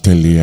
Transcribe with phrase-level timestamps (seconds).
[0.00, 0.40] Καλή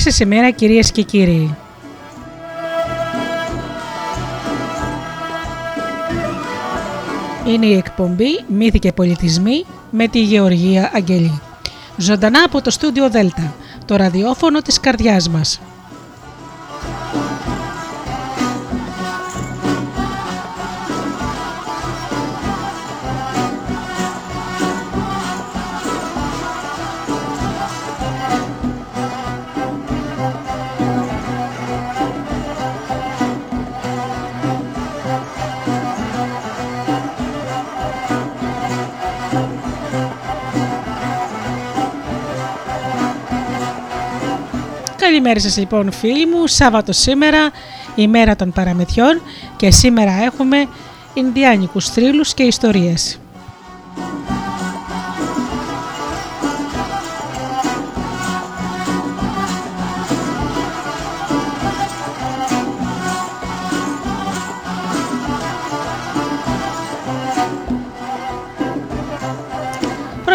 [0.00, 1.56] σας ημέρα κυρίες και κύριοι.
[7.46, 11.40] Είναι η εκπομπή «Μύθοι και πολιτισμοί» με τη Γεωργία Αγγελή.
[11.96, 15.60] Ζωντανά από το στούντιο Δέλτα, το ραδιόφωνο της καρδιάς μας.
[45.22, 47.50] Καλημέρα σας λοιπόν φίλοι μου, Σάββατο σήμερα,
[47.94, 49.22] ημέρα των παραμετιών
[49.56, 50.66] και σήμερα έχουμε
[51.14, 53.19] Ινδιάνικους θρύλους και ιστορίες.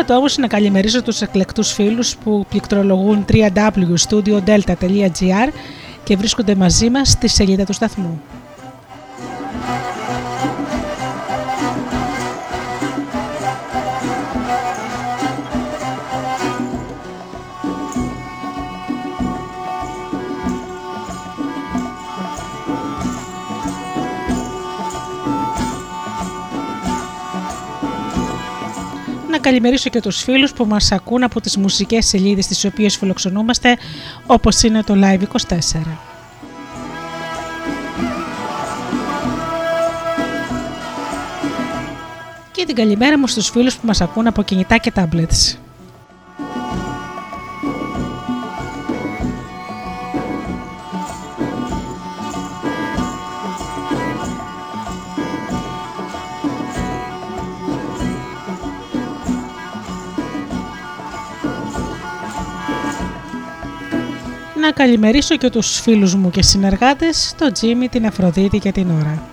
[0.05, 5.49] Πρώτα όμως να καλημερίσω τους εκλεκτούς φίλους που πληκτρολογούν www.studiodelta.gr
[6.03, 8.21] και βρίσκονται μαζί μας στη σελίδα του σταθμού.
[29.45, 33.77] Καλημερίσω και τους φίλους που μας ακούν από τις μουσικές σελίδες τις οποίες φιλοξενούμαστε
[34.25, 35.97] όπως είναι το Live24.
[42.51, 45.64] Και την καλημέρα μου στους φίλους που μας ακούν από κινητά και tablets.
[64.61, 69.23] Να καλημερίσω και τους φίλους μου και συνεργάτες, τον Τζίμι, την Αφροδίτη και την Ωρα.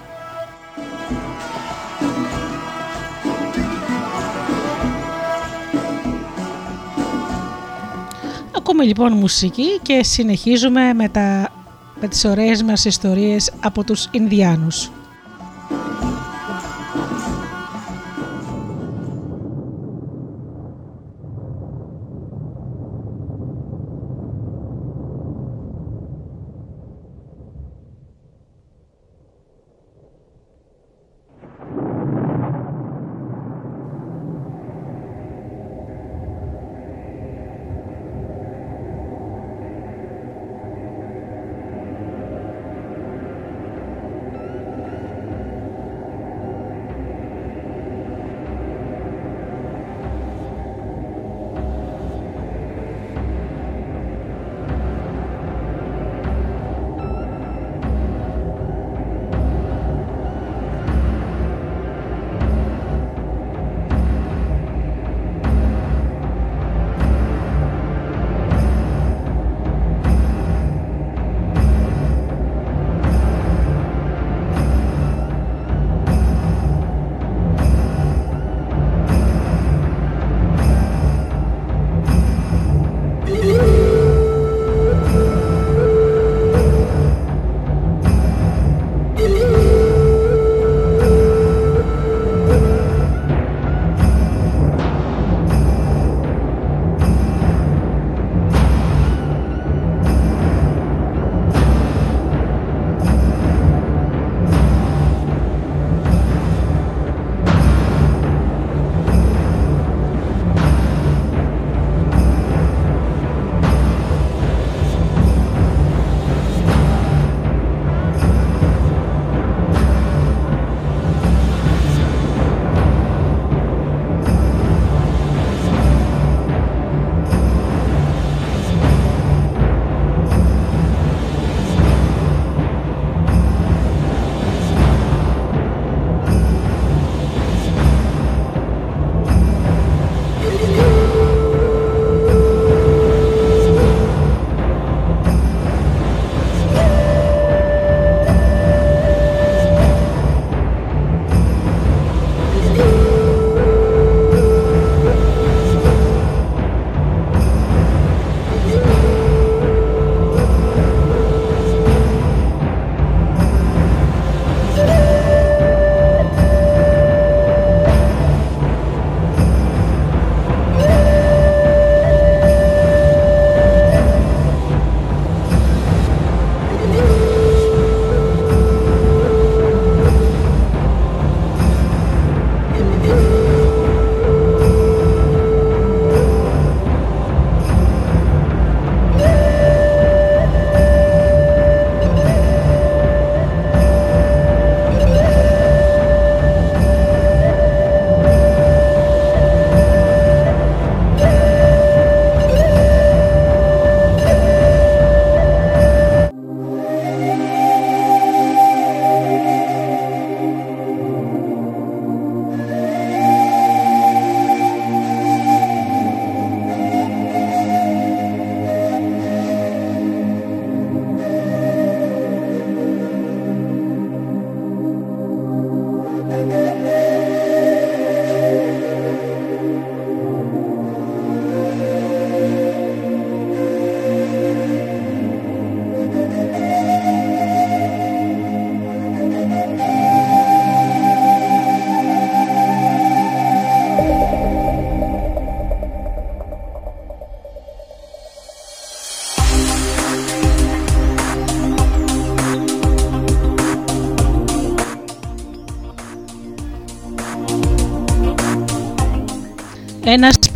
[8.56, 11.52] Ακούμε λοιπόν μουσική και συνεχίζουμε με, τα,
[12.00, 14.90] με τις ωραίες μας ιστορίες από τους Ινδιάνους.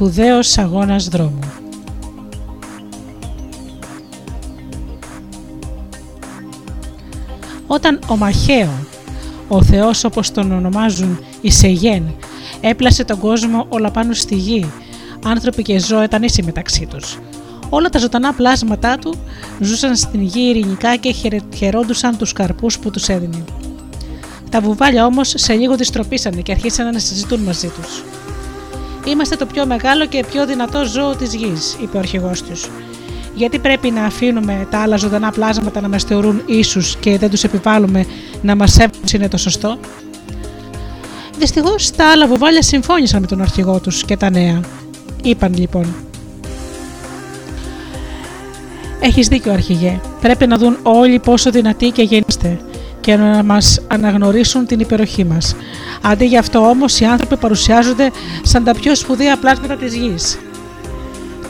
[0.07, 1.39] Σπουδαίος αγώνας δρόμου.
[7.67, 8.87] Όταν ο Μαχαίο,
[9.49, 12.15] ο Θεός όπως τον ονομάζουν οι Σεγέν,
[12.61, 14.71] έπλασε τον κόσμο όλα πάνω στη γη,
[15.25, 17.19] άνθρωποι και ζώα ήταν ίσοι μεταξύ τους.
[17.69, 19.15] Όλα τα ζωντανά πλάσματά του
[19.61, 21.15] ζούσαν στην γη ειρηνικά και
[21.55, 23.45] χαιρόντουσαν τους καρπούς που τους έδινε.
[24.51, 28.16] Τα βουβάλια όμως σε λίγο δυστροπήσανε και αρχίσαν να συζητούν μαζί τους.
[29.07, 32.69] Είμαστε το πιο μεγάλο και πιο δυνατό ζώο της γης, είπε ο αρχηγός τους.
[33.35, 37.45] Γιατί πρέπει να αφήνουμε τα άλλα ζωντανά πλάσματα να μας θεωρούν ίσους και δεν τους
[37.45, 38.07] επιβάλλουμε
[38.43, 39.79] να μας σέβουν είναι το σωστό;
[41.39, 44.61] Δυστυχώς τα άλλα βουβάλια συμφώνησαν με τον αρχηγό τους και τα νέα.
[45.23, 45.95] Είπαν λοιπόν.
[49.01, 50.01] Έχεις δίκιο, Αρχηγέ.
[50.21, 52.59] Πρέπει να δουν όλοι πόσο δυνατοί και γεννήστε
[53.07, 55.57] και να μας αναγνωρίσουν την υπεροχή μας.
[56.03, 58.11] Αντί για αυτό όμως οι άνθρωποι παρουσιάζονται
[58.43, 60.39] σαν τα πιο σπουδαία πλάσματα της γης.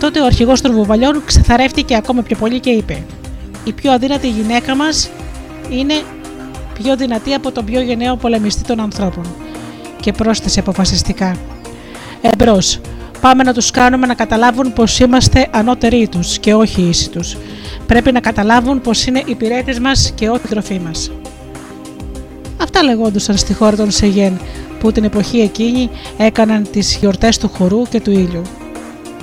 [0.00, 3.04] Τότε ο αρχηγός των βουβαλιών ξεθαρεύτηκε ακόμα πιο πολύ και είπε:
[3.64, 5.10] Η πιο αδύνατη γυναίκα μας
[5.70, 5.94] είναι
[6.82, 9.24] πιο δυνατή από τον πιο γενναίο πολεμιστή των ανθρώπων.
[10.00, 11.36] Και πρόσθεσε αποφασιστικά:
[12.20, 12.80] Εμπρός,
[13.20, 17.36] πάμε να τους κάνουμε να καταλάβουν πως είμαστε ανώτεροι τους και όχι ίσοι τους.
[17.86, 21.10] Πρέπει να καταλάβουν πως είναι υπηρέτες μας και όχι τροφή μας.
[22.56, 24.40] Αυτά λεγόντουσαν στη χώρα των Σεγέν
[24.80, 28.42] που την εποχή εκείνη έκαναν τις γιορτές του χορού και του ήλιου.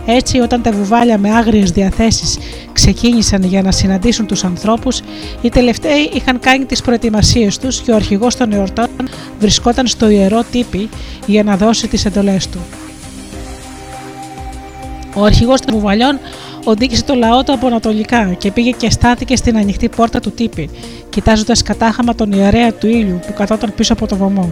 [0.05, 2.37] Έτσι όταν τα βουβάλια με άγριες διαθέσεις
[2.73, 5.01] ξεκίνησαν για να συναντήσουν τους ανθρώπους,
[5.41, 8.87] οι τελευταίοι είχαν κάνει τις προετοιμασίες τους και ο αρχηγός των εορτών
[9.39, 10.89] βρισκόταν στο ιερό τύπη
[11.25, 12.59] για να δώσει τις εντολές του.
[15.15, 16.19] Ο αρχηγός των βουβαλιών
[16.63, 20.69] οδήγησε το λαό του από ανατολικά και πήγε και στάθηκε στην ανοιχτή πόρτα του τύπη,
[21.09, 24.49] κοιτάζοντας κατάχαμα τον ιερέα του ήλιου που καθόταν πίσω από το βωμό.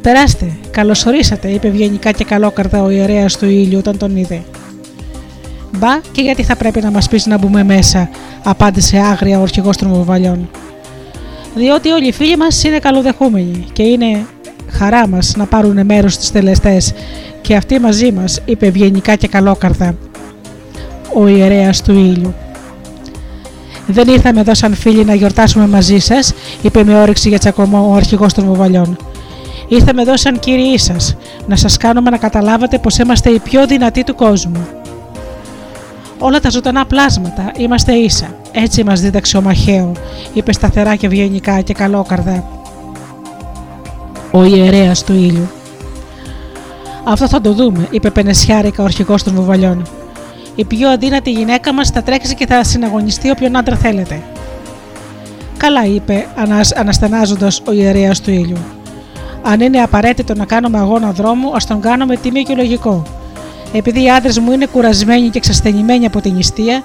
[0.00, 4.42] Περάστε, καλωσορίσατε, είπε ευγενικά και καλόκαρδα ο ιερέας του ήλιου όταν τον είδε.
[5.78, 8.10] Μπα και γιατί θα πρέπει να μας πεις να μπούμε μέσα,
[8.42, 10.50] απάντησε άγρια ο αρχηγός των βουβαλιών.
[11.54, 14.26] Διότι όλοι οι φίλοι μας είναι καλοδεχούμενοι και είναι
[14.70, 16.92] χαρά μας να πάρουν μέρος στις τελεστές
[17.40, 19.94] και αυτοί μαζί μας, είπε ευγενικά και καλόκαρδα
[21.14, 22.34] ο ιερέας του ήλιου.
[23.86, 27.94] Δεν ήρθαμε εδώ σαν φίλοι να γιορτάσουμε μαζί σας, είπε με όρεξη για τσακωμό ο
[27.94, 28.96] αρχηγός των βουβαλιών.
[29.68, 31.16] Ήρθαμε εδώ σαν κύριοι σας,
[31.46, 34.66] να σας κάνουμε να καταλάβετε πως είμαστε οι πιο δυνατοί του κόσμου.
[36.18, 38.26] Όλα τα ζωντανά πλάσματα είμαστε ίσα.
[38.52, 39.92] Έτσι μας δίδαξε ο Μαχαίο,
[40.32, 42.44] είπε σταθερά και ευγενικά και καλόκαρδα
[44.30, 45.50] ο ιερέας του ήλιου.
[47.04, 49.86] Αυτό θα το δούμε, είπε πενεσιάρικα ο αρχηγός των βουβαλιών.
[50.56, 54.22] Η πιο αδύνατη γυναίκα μας θα τρέξει και θα συναγωνιστεί όποιον άντρα θέλετε.
[55.56, 56.26] Καλά, είπε
[56.74, 58.58] αναστενάζοντας ο ιερέας του ήλιου.
[59.42, 63.02] Αν είναι απαραίτητο να κάνουμε αγώνα δρόμου, ας τον κάνουμε τιμή και λογικό.
[63.72, 66.82] Επειδή οι άντρες μου είναι κουρασμένοι και εξασθενημένοι από την νηστεία,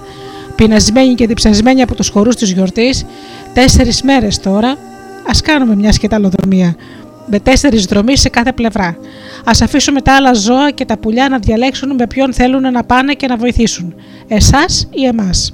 [0.56, 3.06] πεινασμένοι και διψασμένοι από τους χορούς της γιορτής,
[3.54, 4.76] τέσσερις μέρες τώρα,
[5.30, 6.76] ας κάνουμε μια σκεταλοδρομία,
[7.30, 8.88] με τέσσερις δρομείς σε κάθε πλευρά.
[9.44, 13.14] Α αφήσουμε τα άλλα ζώα και τα πουλιά να διαλέξουν με ποιον θέλουν να πάνε
[13.14, 13.94] και να βοηθήσουν,
[14.28, 15.54] εσάς ή εμάς.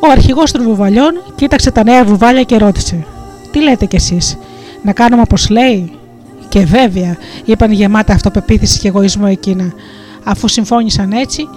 [0.00, 3.06] Ο αρχηγός των βουβαλιών κοίταξε τα νέα βουβάλια και ρώτησε
[3.50, 4.38] «Τι λέτε κι εσείς,
[4.82, 5.92] να κάνουμε όπως λέει»
[6.48, 9.72] «Και βέβαια», είπαν γεμάτα αυτοπεποίθηση και εγωισμό εκείνα.
[10.24, 11.48] Αφού συμφώνησαν έτσι,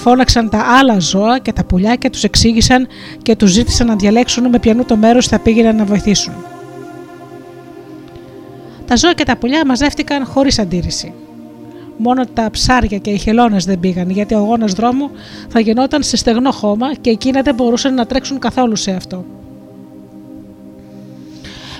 [0.00, 2.86] φώναξαν τα άλλα ζώα και τα πουλιά και τους εξήγησαν
[3.22, 6.32] και τους ζήτησαν να διαλέξουν με ποιανού το μέρος θα πήγαιναν να βοηθήσουν.
[8.86, 11.12] Τα ζώα και τα πουλιά μαζεύτηκαν χωρίς αντίρρηση.
[11.96, 15.10] Μόνο τα ψάρια και οι χελώνες δεν πήγαν, γιατί ο αγώνα δρόμου
[15.48, 19.24] θα γινόταν σε στεγνό χώμα και εκείνα δεν μπορούσαν να τρέξουν καθόλου σε αυτό.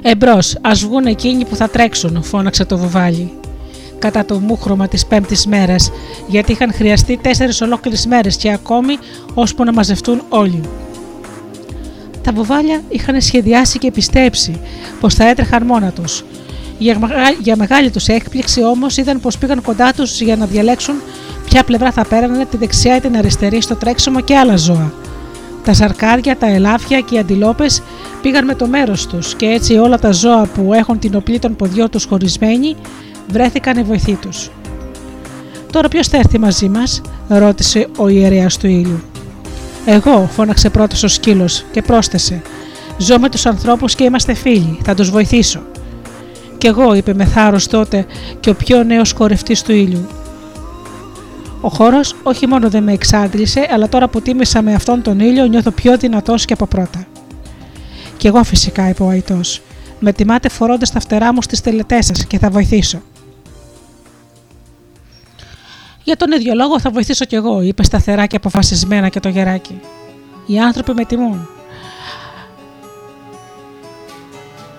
[0.02, 3.32] Εμπρός, ας βγουν εκείνοι που θα τρέξουν, φώναξε το βουβάλι
[4.00, 5.90] κατά το μούχρωμα της πέμπτης μέρας,
[6.26, 8.98] γιατί είχαν χρειαστεί τέσσερις ολόκληρες μέρες και ακόμη
[9.34, 10.60] ώσπου να μαζευτούν όλοι.
[12.22, 14.60] Τα βουβάλια είχαν σχεδιάσει και πιστέψει
[15.00, 16.24] πως θα έτρεχαν μόνα τους.
[17.40, 20.94] Για, μεγάλη τους έκπληξη όμως είδαν πως πήγαν κοντά τους για να διαλέξουν
[21.44, 24.92] ποια πλευρά θα πέρανε τη δεξιά ή την αριστερή στο τρέξιμο και άλλα ζώα.
[25.64, 27.82] Τα ζαρκάρια, τα ελάφια και οι αντιλόπες
[28.22, 31.56] πήγαν με το μέρος τους και έτσι όλα τα ζώα που έχουν την οπλή των
[31.56, 32.76] ποδιών τους χωρισμένη
[33.30, 34.50] βρέθηκαν οι βοηθοί τους.
[35.72, 39.00] Τώρα ποιος θα έρθει μαζί μας, ρώτησε ο ιερέας του ήλιου.
[39.86, 42.42] Εγώ, φώναξε πρώτος ο σκύλος και πρόσθεσε.
[42.98, 45.60] Ζω με τους ανθρώπους και είμαστε φίλοι, θα τους βοηθήσω.
[46.58, 48.06] Κι εγώ, είπε με θάρρος τότε
[48.40, 50.06] και ο πιο νέος κορευτή του ήλιου.
[51.60, 55.46] Ο χώρος όχι μόνο δεν με εξάντλησε, αλλά τώρα που τίμησα με αυτόν τον ήλιο
[55.46, 57.06] νιώθω πιο δυνατός και από πρώτα.
[58.16, 59.62] Κι εγώ φυσικά, είπε ο Αϊτός.
[60.00, 63.02] Με τιμάτε φορώντας τα φτερά μου στις τελετές σας και θα βοηθήσω.
[66.04, 69.80] Για τον ίδιο λόγο θα βοηθήσω κι εγώ, είπε σταθερά και αποφασισμένα και το γεράκι.
[70.46, 71.48] Οι άνθρωποι με τιμούν.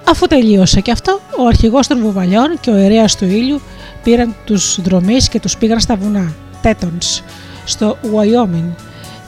[0.07, 3.61] Αφού τελείωσε και αυτό, ο αρχηγός των βουβαλιών και ο ιερέας του ήλιου
[4.03, 7.21] πήραν τους δρομείς και τους πήγαν στα βουνά, Τέτονς,
[7.65, 8.65] στο Ουαϊόμιν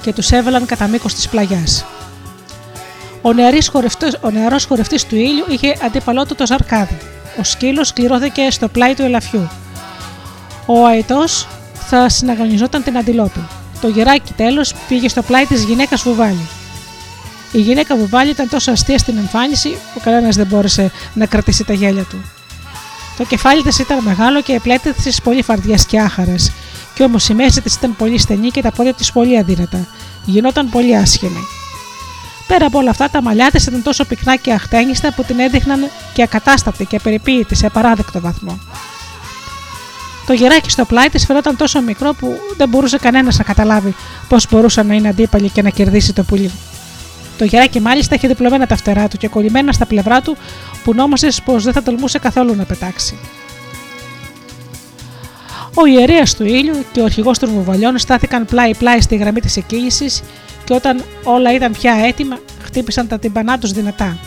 [0.01, 1.85] και τους έβαλαν κατά μήκος της πλαγιάς.
[3.21, 3.33] Ο,
[4.31, 6.97] νεαρός χορευτής, του ήλιου είχε αντίπαλό του το Ζαρκάδι.
[7.39, 9.49] Ο σκύλος κληρώθηκε στο πλάι του ελαφιού.
[10.65, 11.47] Ο αετός
[11.95, 13.47] θα συναγωνιζόταν την αντιλόπη.
[13.81, 16.47] Το γεράκι τέλος πήγε στο πλάι της γυναίκας Βουβάλη.
[17.51, 21.73] Η γυναίκα Βουβάλη ήταν τόσο αστεία στην εμφάνιση που κανένας δεν μπόρεσε να κρατήσει τα
[21.73, 22.23] γέλια του.
[23.17, 26.51] Το κεφάλι της ήταν μεγάλο και οι πλέτε της πολύ φαρδιές και άχαρες,
[26.93, 29.87] και όμως η μέση της ήταν πολύ στενή και τα πόδια της πολύ αδύνατα.
[30.25, 31.47] Γινόταν πολύ άσχημη.
[32.47, 35.89] Πέρα από όλα αυτά, τα μαλλιά της ήταν τόσο πυκνά και αχτένιστα που την έδειχναν
[36.13, 38.59] και ακατάστατη και περιποίητη σε απαράδεκτο βαθμό.
[40.25, 43.95] Το γεράκι στο πλάι της φαινόταν τόσο μικρό που δεν μπορούσε κανένας να καταλάβει
[44.27, 46.51] πώς μπορούσε να είναι αντίπαλη και να κερδίσει το πουλί.
[47.37, 50.37] Το γεράκι μάλιστα είχε διπλωμένα τα φτερά του και κολλημένα στα πλευρά του
[50.83, 53.17] που νόμιζε πως δεν θα τολμούσε καθόλου να πετάξει.
[55.73, 60.21] Ο ιερέας του ήλιου και ο αρχηγός των βουβαλιών στάθηκαν πλάι-πλάι στη γραμμή της εκκίνησης
[60.63, 64.17] και όταν όλα ήταν πια έτοιμα, χτύπησαν τα τυμπανά τους δυνατά.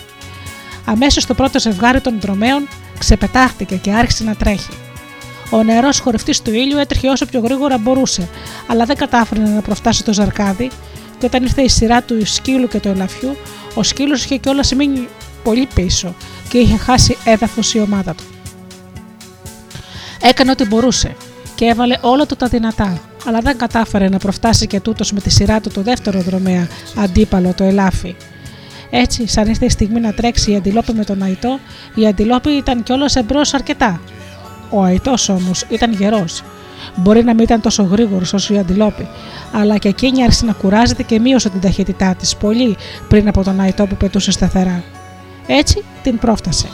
[0.84, 4.85] Αμέσως το πρώτο ζευγάρι των δρομέων ξεπετάχτηκε και άρχισε να τρέχει.
[5.50, 8.28] Ο νερό χορευτής του ήλιου έτρεχε όσο πιο γρήγορα μπορούσε,
[8.66, 10.70] αλλά δεν κατάφερε να προφτάσει το ζαρκάδι
[11.18, 13.36] και όταν ήρθε η σειρά του σκύλου και του ελαφιού,
[13.74, 15.08] ο σκύλος είχε κιόλας μείνει
[15.42, 16.14] πολύ πίσω
[16.48, 18.24] και είχε χάσει έδαφος η ομάδα του.
[20.22, 21.16] Έκανε ό,τι μπορούσε
[21.54, 25.30] και έβαλε όλα του τα δυνατά, αλλά δεν κατάφερε να προφτάσει και τούτος με τη
[25.30, 28.16] σειρά του το δεύτερο δρομέα, αντίπαλο το ελάφι.
[28.90, 31.58] Έτσι, σαν ήρθε η στιγμή να τρέξει η αντιλόπη με τον Αϊτό,
[31.94, 34.00] η αντιλόπη ήταν κιόλας εμπρός αρκετά.
[34.70, 36.42] Ο Αϊτός όμως ήταν γερός
[36.94, 39.08] Μπορεί να μην ήταν τόσο γρήγορος όσο η αντιλόπη,
[39.52, 42.76] αλλά και εκείνη άρχισε να κουράζεται και μείωσε την ταχύτητά της πολύ
[43.08, 44.82] πριν από τον αητό που πετούσε σταθερά.
[45.46, 46.68] Έτσι την πρόφτασε.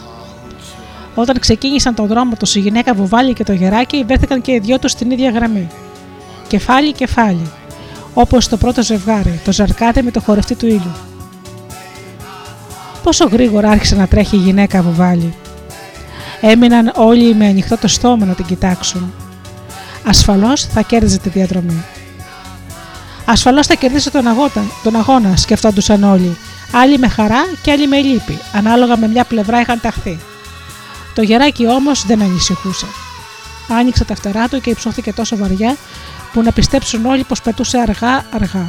[1.15, 4.79] Όταν ξεκίνησαν τον δρόμο του η γυναίκα Βουβάλη και το γεράκι, βρέθηκαν και οι δυο
[4.79, 5.69] τους στην ίδια γραμμή.
[6.49, 7.51] Κεφάλι, κεφάλι.
[8.15, 10.93] Όπως το πρώτο ζευγάρι, το ζαρκάτε με το χορευτή του ήλιου.
[13.03, 15.35] Πόσο γρήγορα άρχισε να τρέχει η γυναίκα Βουβάλη.
[16.45, 19.13] Έμειναν όλοι με ανοιχτό το στόμα να την κοιτάξουν.
[20.07, 21.85] Ασφαλώς θα κέρδιζε τη διαδρομή.
[23.25, 26.37] Ασφαλώς θα κερδίσει τον, αγώνα, τον αγώνα, σκεφτόντουσαν όλοι.
[26.73, 30.19] Άλλοι με χαρά και άλλοι με λύπη, ανάλογα με μια πλευρά είχαν ταχθεί.
[31.15, 32.87] Το γεράκι όμως δεν ανησυχούσε.
[33.69, 35.77] Άνοιξε τα φτερά του και υψώθηκε τόσο βαριά
[36.33, 38.67] που να πιστέψουν όλοι πως πετούσε αργά-αργά.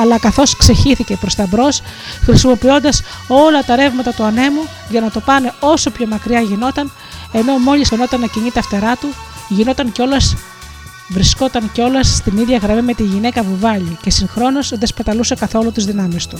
[0.00, 1.82] Αλλά καθώς ξεχύθηκε προς τα μπρος,
[2.24, 6.92] χρησιμοποιώντας όλα τα ρεύματα του ανέμου για να το πάνε όσο πιο μακριά γινόταν,
[7.32, 9.08] ενώ μόλις φαινόταν να κινεί τα φτερά του,
[9.48, 10.36] γινόταν κιόλας
[11.08, 15.84] βρισκόταν κιόλας στην ίδια γραμμή με τη γυναίκα Βουβάλη και συγχρόνως δεν σπαταλούσε καθόλου τις
[15.84, 16.38] δυνάμεις του.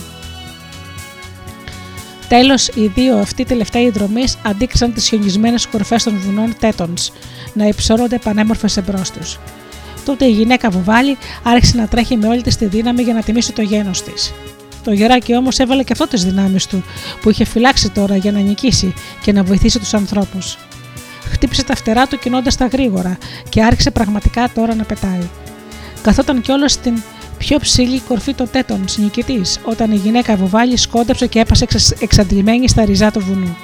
[2.27, 6.93] Τέλος, οι δύο αυτοί τελευταίοι δρομή αντίκρισαν τις χιονισμένες κορφές των βουνών Τέτον
[7.53, 9.39] να υψώνονται πανέμορφες εμπρός τους.
[10.05, 13.53] Τότε η γυναίκα Βουβάλη άρχισε να τρέχει με όλη της τη δύναμη για να τιμήσει
[13.53, 14.33] το γένος της.
[14.83, 16.83] Το γεράκι όμως έβαλε και αυτό τις δυνάμεις του,
[17.21, 20.57] που είχε φυλάξει τώρα για να νικήσει και να βοηθήσει τους ανθρώπους
[21.31, 23.17] χτύπησε τα φτερά του κινώντας τα γρήγορα
[23.49, 25.29] και άρχισε πραγματικά τώρα να πετάει.
[26.01, 27.01] Καθόταν κιόλας στην
[27.37, 31.65] πιο ψηλή κορφή των τέτων νικητής, όταν η γυναίκα βουβάλη σκόντεψε και έπασε
[31.99, 33.57] εξαντλημένη στα ριζά του βουνού.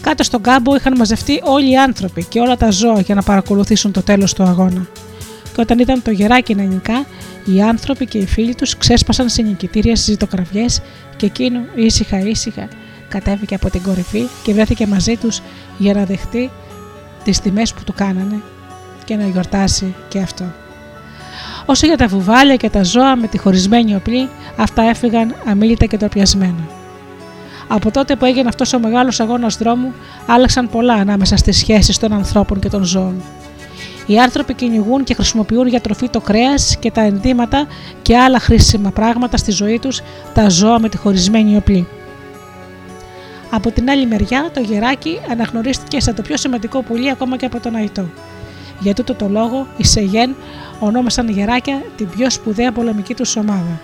[0.00, 3.92] Κάτω στον κάμπο είχαν μαζευτεί όλοι οι άνθρωποι και όλα τα ζώα για να παρακολουθήσουν
[3.92, 4.86] το τέλος του αγώνα.
[5.56, 7.06] Και όταν ήταν το γεράκι να νικά,
[7.44, 10.64] οι άνθρωποι και οι φίλοι τους ξέσπασαν σε νικητήρια ζητοκραυγέ
[11.16, 12.68] και εκείνο ήσυχα ήσυχα
[13.08, 15.40] κατέβηκε από την κορυφή και βρέθηκε μαζί τους
[15.78, 16.50] για να δεχτεί
[17.24, 18.40] τις τιμές που του κάνανε
[19.04, 20.44] και να γιορτάσει και αυτό.
[21.66, 25.96] Όσο για τα βουβάλια και τα ζώα με τη χωρισμένη οπλή, αυτά έφυγαν αμήλυτα και
[25.96, 26.68] τροπιασμένα.
[27.68, 29.92] Από τότε που έγινε αυτός ο μεγάλος αγώνας δρόμου,
[30.26, 33.22] άλλαξαν πολλά ανάμεσα στις σχέσεις των ανθρώπων και των ζώων.
[34.06, 37.66] Οι άνθρωποι κυνηγούν και χρησιμοποιούν για τροφή το κρέας και τα ενδύματα
[38.02, 40.00] και άλλα χρήσιμα πράγματα στη ζωή τους,
[40.34, 41.86] τα ζώα με τη χωρισμένη οπλή.
[43.50, 47.60] Από την άλλη μεριά, το γεράκι αναγνωρίστηκε σαν το πιο σημαντικό πουλί ακόμα και από
[47.60, 48.08] τον Αϊτό.
[48.80, 50.34] Για τούτο το λόγο, οι Σεγέν
[50.80, 53.80] ονόμασαν γεράκια την πιο σπουδαία πολεμική τους ομάδα.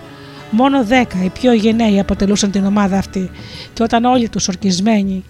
[0.51, 3.29] Μόνο δέκα οι πιο γενναίοι αποτελούσαν την ομάδα αυτή,
[3.73, 5.23] και όταν όλοι τους ορκισμένοι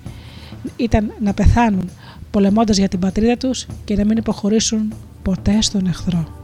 [0.76, 1.90] ήταν να πεθάνουν
[2.34, 6.43] πολεμώντας για την πατρίδα τους και να μην υποχωρήσουν ποτέ στον εχθρό.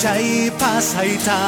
[0.00, 0.06] ใจ
[0.58, 1.42] พาใส่ตา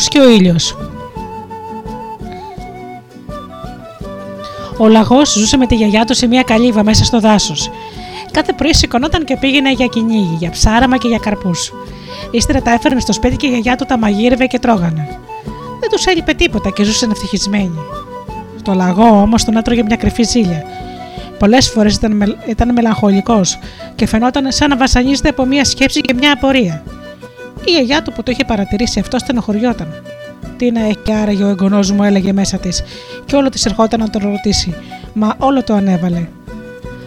[0.00, 0.76] pasaita και ο ήλιος.
[4.78, 7.70] Ο λαγός ζούσε με τη γιαγιά του σε μια καλύβα μέσα στο δάσος.
[8.30, 11.72] Κάθε πρωί σηκωνόταν και πήγαινε για κυνήγι, για ψάραμα και για καρπούς.
[12.30, 15.18] Ύστερα τα έφερνε στο σπίτι και η γιαγιά του τα μαγείρευε και τρώγανε.
[15.80, 17.78] Δεν τους έλειπε τίποτα και ζούσαν ευτυχισμένοι.
[18.62, 20.64] Το λαγό όμως τον έτρωγε μια κρυφή ζήλια.
[21.38, 23.58] Πολλές φορές ήταν, με, ήταν μελαγχολικός
[23.94, 26.82] και φαινόταν σαν να βασανίζεται από μια σκέψη και μια απορία.
[27.64, 30.02] Η γιαγιά του που το είχε παρατηρήσει αυτό στενοχωριόταν.
[30.56, 32.82] Τι να έχει άραγε ο εγγονός μου, έλεγε μέσα της,
[33.24, 34.74] και όλο της ερχόταν να τον ρωτήσει,
[35.12, 36.28] μα όλο το ανέβαλε.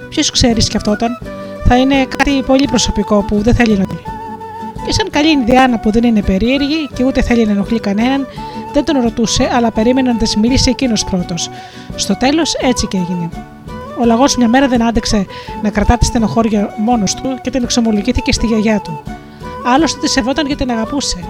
[0.10, 1.20] Ποιος ξέρεις, σκεφτόταν,
[1.64, 4.00] θα είναι κάτι πολύ προσωπικό που δεν θέλει να δει.
[4.86, 8.28] Και σαν καλή Ινδιάνα που δεν είναι περίεργη και ούτε θέλει να ενοχλεί κανέναν,
[8.74, 11.50] δεν τον ρωτούσε, αλλά περίμενε να της μιλήσει εκείνος πρώτος.
[11.96, 13.30] Στο τέλος έτσι και έγινε.
[14.02, 15.26] Ο λαγός μια μέρα δεν άντεξε
[15.62, 19.02] να κρατά τη στενοχώρια μόνος του και την εξομολογήθηκε στη γιαγιά του.
[19.66, 21.24] Άλλωστε τη σεβόταν γιατί την αγαπούσε.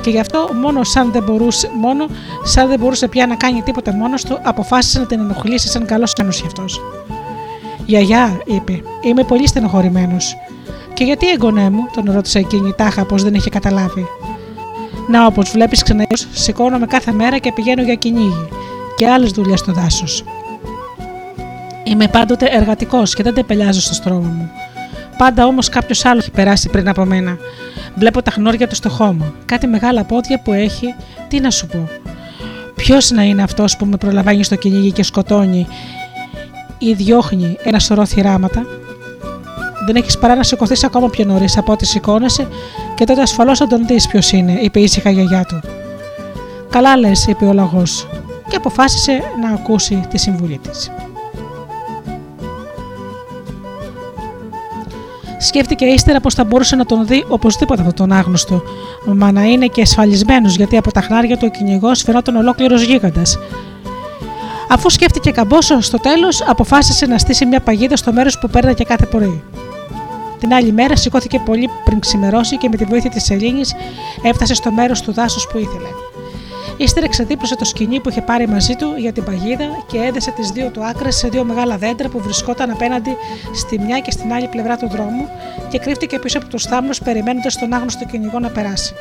[0.00, 2.06] Και γι' αυτό μόνο σαν δεν μπορούσε, μόνο
[2.44, 6.12] σαν δεν μπορούσε πια να κάνει τίποτα μόνος του, αποφάσισε να την ενοχλήσει σαν καλός
[6.12, 6.80] κι αυτός.
[7.86, 10.36] Γιαγιά, είπε, είμαι πολύ στενοχωρημένος.
[10.94, 14.06] Και γιατί εγγονέ μου, τον ρώτησε εκείνη τάχα πως δεν είχε καταλάβει.
[15.08, 18.48] Να, όπως βλέπεις ξανά, σηκώνομαι κάθε μέρα και πηγαίνω για κυνήγι
[18.96, 20.24] και άλλες δουλειές στο δάσος.
[21.84, 24.50] Είμαι πάντοτε εργατικός και δεν τεπελιάζω στο στρώμα μου.
[25.20, 27.38] Πάντα όμως κάποιος άλλος έχει περάσει πριν από μένα.
[27.94, 29.32] Βλέπω τα χνόρια του στο χώμα.
[29.44, 30.94] Κάτι μεγάλα πόδια που έχει,
[31.28, 31.88] τι να σου πω.
[32.74, 35.66] Ποιος να είναι αυτός που με προλαμβάνει στο κυνήγι και σκοτώνει
[36.78, 38.66] ή διώχνει ένα σωρό θυράματα;
[39.86, 42.48] Δεν έχεις παρά να σηκωθείς ακόμα πιο νωρίς από ό,τι σηκώνεσαι
[42.94, 45.60] και τότε ασφαλώς θα τον δεις ποιος είναι, είπε ήσυχα η γιαγιά του.
[46.70, 48.08] Καλά λες, είπε ο λαγός,
[48.48, 50.90] και αποφάσισε να ακούσει τη συμβουλή της.
[55.42, 58.62] Σκέφτηκε ύστερα πως θα μπορούσε να τον δει οπωσδήποτε αυτόν τον άγνωστο,
[59.04, 63.38] μα να είναι και ασφαλισμένο γιατί από τα χνάρια του ο κυνηγό φαινόταν ολόκληρος γίγαντας.
[64.68, 69.06] Αφού σκέφτηκε καμπόσο, στο τέλος αποφάσισε να στήσει μια παγίδα στο μέρος που πέρναγε κάθε
[69.06, 69.42] πρωί.
[70.38, 73.74] Την άλλη μέρα σηκώθηκε πολύ πριν ξημερώσει και με τη βοήθεια της Ελλήνης
[74.22, 75.88] έφτασε στο μέρος του δάσους που ήθελε.
[76.80, 80.50] Ύστερα ξεδίπλωσε το σκηνή που είχε πάρει μαζί του για την παγίδα και έδεσε τις
[80.50, 83.16] δύο του άκρες σε δύο μεγάλα δέντρα που βρισκόταν απέναντι
[83.54, 85.28] στη μια και στην άλλη πλευρά του δρόμου
[85.68, 88.94] και κρύφτηκε πίσω από τους θάμνους περιμένοντας τον άγνωστο κυνηγό να περάσει.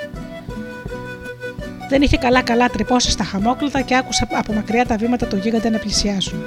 [1.89, 5.77] Δεν είχε καλά-καλά τρυπώσει στα χαμόκλητα και άκουσε από μακριά τα βήματα του γίγαντα να
[5.77, 6.39] πλησιάζουν.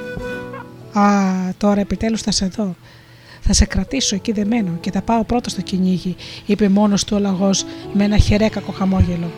[0.92, 1.02] Α,
[1.56, 2.74] τώρα επιτέλους θα σε δω.
[3.40, 6.16] Θα σε κρατήσω εκεί δεμένο και θα πάω πρώτο στο κυνήγι,
[6.46, 9.30] είπε μόνος του ο λαγός με ένα χερέκακο χαμόγελο.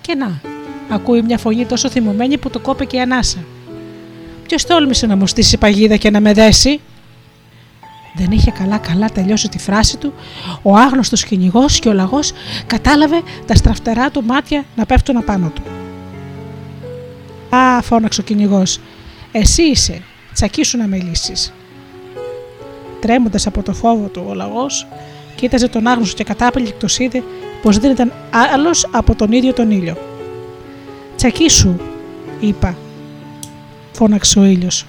[0.00, 0.40] Και να,
[0.88, 3.38] Ακούει μια φωνή τόσο θυμωμένη που το κόπηκε η ανάσα.
[4.46, 6.80] Ποιος τόλμησε να μου στήσει παγίδα και να με δέσει;
[8.16, 10.12] Δεν είχε καλά-καλά τελειώσει τη φράση του,
[10.62, 12.32] ο άγνωστος κυνηγός και ο λαγός
[12.66, 15.62] κατάλαβε τα στραφτερά του μάτια να πέφτουν απάνω του.
[17.56, 18.80] Α, φώναξε ο κυνηγός,
[19.32, 20.02] εσύ είσαι,
[20.34, 21.52] τσακίσου να με λύσει.
[23.00, 24.86] Τρέμοντας από το φόβο του, ο λαγός
[25.34, 27.22] κοίταζε τον άγνωστο και κατάπληκτος είδε
[27.62, 28.12] πως δεν ήταν
[28.52, 29.96] άλλος από τον ίδιο τον ήλιο.
[31.22, 31.76] Τσακίσου,
[32.40, 32.76] είπα,
[33.92, 34.86] φώναξε ο ήλιος.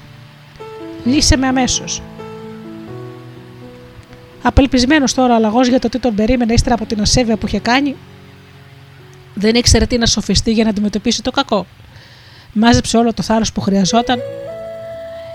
[1.05, 2.01] Λύσε με αμέσως.
[4.41, 7.59] Απελπισμένος τώρα ο λαγός για το τι τον περίμενε ύστερα από την ασέβεια που είχε
[7.59, 7.95] κάνει,
[9.33, 11.65] δεν ήξερε τι να σοφιστεί για να αντιμετωπίσει το κακό.
[12.53, 14.19] Μάζεψε όλο το θάρρος που χρειαζόταν,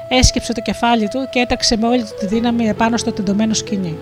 [0.08, 3.96] έσκυψε το κεφάλι του και έταξε με όλη τη δύναμη επάνω στο τεντωμένο σκηνή.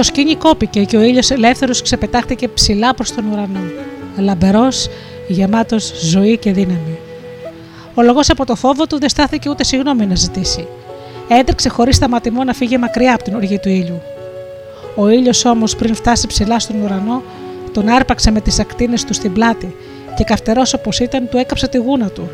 [0.00, 3.60] Το σκηνή κόπηκε και ο ήλιος ελεύθερος ξεπετάχτηκε ψηλά προς τον ουρανό,
[4.16, 4.88] λαμπερός,
[5.28, 6.98] γεμάτος ζωή και δύναμη.
[7.94, 10.66] Ο λογός από το φόβο του δεν στάθηκε ούτε συγγνώμη να ζητήσει.
[11.28, 14.02] Έτρεξε χωρίς σταματημό να φύγει μακριά από την οργή του ήλιου.
[14.96, 17.22] Ο ήλιος όμως πριν φτάσει ψηλά στον ουρανό,
[17.72, 19.74] τον άρπαξε με τις ακτίνες του στην πλάτη
[20.16, 22.30] και καυτερός όπως ήταν του έκαψε τη γούνα του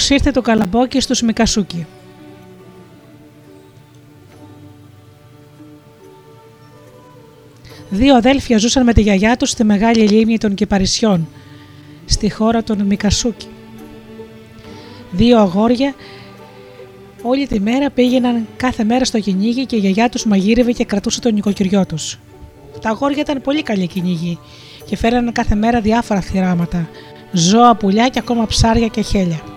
[0.00, 1.86] Πώς ήρθε το καλαμπόκι στους Μικασούκι.
[7.90, 11.28] Δύο αδέλφια ζούσαν με τη γιαγιά τους στη μεγάλη λίμνη των Κυπαρισιών,
[12.04, 13.46] στη χώρα των Μικασούκι.
[15.10, 15.94] Δύο αγόρια
[17.22, 21.20] όλη τη μέρα πήγαιναν κάθε μέρα στο κυνήγι και η γιαγιά τους μαγείρευε και κρατούσε
[21.20, 22.18] τον νοικοκυριό τους.
[22.80, 24.38] Τα αγόρια ήταν πολύ καλή κυνήγι
[24.84, 26.88] και φέρανε κάθε μέρα διάφορα θυράματα,
[27.32, 29.49] ζώα, πουλιά και ακόμα ψάρια και χέλια.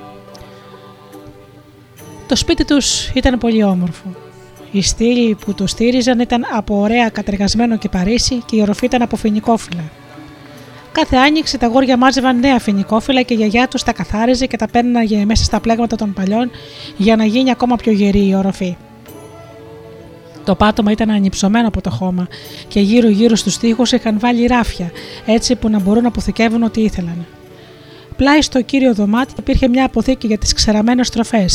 [2.34, 4.05] Το σπίτι τους ήταν πολύ όμορφο.
[4.71, 9.01] Οι στήλοι που το στήριζαν ήταν από ωραία κατεργασμένο και παρίσι και η οροφή ήταν
[9.01, 9.84] από φοινικόφυλλα.
[10.91, 14.67] Κάθε άνοιξη τα γόρια μάζευαν νέα φοινικόφυλλα και η γιαγιά τους τα καθάριζε και τα
[14.67, 16.51] παίρναγε μέσα στα πλέγματα των παλιών
[16.97, 18.77] για να γίνει ακόμα πιο γερή η οροφή.
[20.43, 22.27] Το πάτωμα ήταν ανυψωμένο από το χώμα
[22.67, 24.91] και γύρω-γύρω στους τοίχους είχαν βάλει ράφια,
[25.25, 27.25] έτσι που να μπορούν να αποθηκεύουν ό,τι ήθελαν.
[28.24, 31.45] Πλάι στο κύριο δωμάτιο υπήρχε μια αποθήκη για τις ξεραμένες τροφέ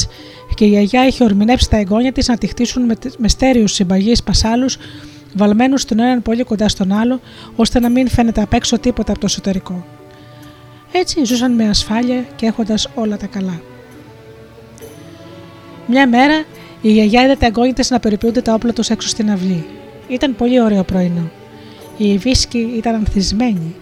[0.54, 4.22] και η γιαγιά είχε ορμηνέψει τα εγγόνια της να τη χτίσουν με, με στέριου συμπαγείς
[4.22, 4.78] πασάλους,
[5.34, 7.20] βαλμένους τον έναν πολύ κοντά στον άλλο,
[7.56, 9.86] ώστε να μην φαίνεται απ' έξω τίποτα από το εσωτερικό.
[10.92, 13.60] Έτσι ζούσαν με ασφάλεια και έχοντας όλα τα καλά.
[15.86, 16.44] Μια μέρα
[16.82, 19.66] η γιαγιά είδε τα εγγόνια της να περιποιούνται τα όπλα τους έξω στην αυλή.
[20.08, 21.30] Ήταν πολύ ωραίο πρωινό.
[21.96, 23.74] Η βίσκη ήταν ανθισμένη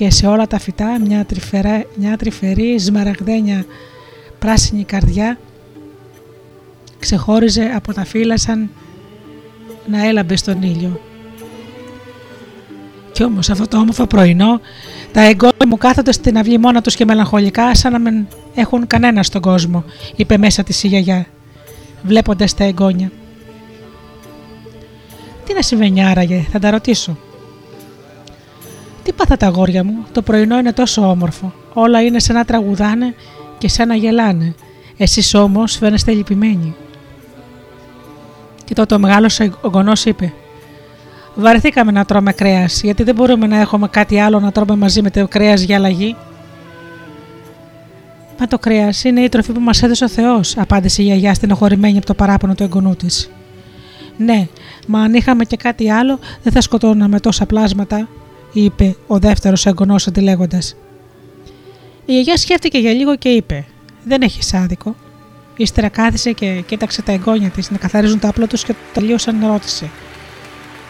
[0.00, 3.64] και σε όλα τα φυτά μια, τρυφερά, μια τρυφερή σμαραγδένια
[4.38, 5.38] πράσινη καρδιά
[6.98, 8.70] ξεχώριζε από τα φύλλα σαν
[9.86, 11.00] να έλαμπε στον ήλιο.
[13.12, 14.60] Κι όμως αυτό το όμορφο πρωινό
[15.12, 19.22] τα εγγόνια μου κάθονται στην αυλή μόνα τους και μελαγχολικά σαν να μην έχουν κανένα
[19.22, 19.84] στον κόσμο,
[20.16, 21.26] είπε μέσα της η γιαγιά,
[22.02, 23.10] βλέποντας τα εγγόνια.
[25.44, 27.16] Τι να συμβαίνει άραγε, θα τα ρωτήσω.
[29.10, 31.52] Τι πάθα τα αγόρια μου, το πρωινό είναι τόσο όμορφο.
[31.72, 33.14] Όλα είναι σαν να τραγουδάνε
[33.58, 34.54] και σαν να γελάνε.
[34.96, 36.74] Εσείς όμως φαίνεστε λυπημένοι.
[38.64, 40.32] Και τότε ο μεγάλος γονός είπε:
[41.34, 45.10] Βαρεθήκαμε να τρώμε κρέας, γιατί δεν μπορούμε να έχουμε κάτι άλλο να τρώμε μαζί με
[45.10, 46.16] το κρέας για αλλαγή.
[48.38, 51.96] Μα το κρέας είναι η τροφή που μας έδωσε ο Θεός, απάντησε η γιαγιά στενοχωρημένη
[51.96, 53.30] από το παράπονο του εγγονού της.
[54.16, 54.48] Ναι,
[54.86, 58.08] μα αν είχαμε και κάτι άλλο, δεν θα σκοτώναμε τόσα πλάσματα,
[58.52, 60.58] είπε ο δεύτερος εγγονός αντιλέγοντα.
[62.06, 63.66] Η γιαγιά σκέφτηκε για λίγο και είπε:
[64.04, 64.96] Δεν έχεις άδικο.
[65.56, 69.90] Ύστερα κάθισε και κοίταξε τα εγγόνια της να καθαρίζουν τα απλό τους και τελείωσαν ρώτησε.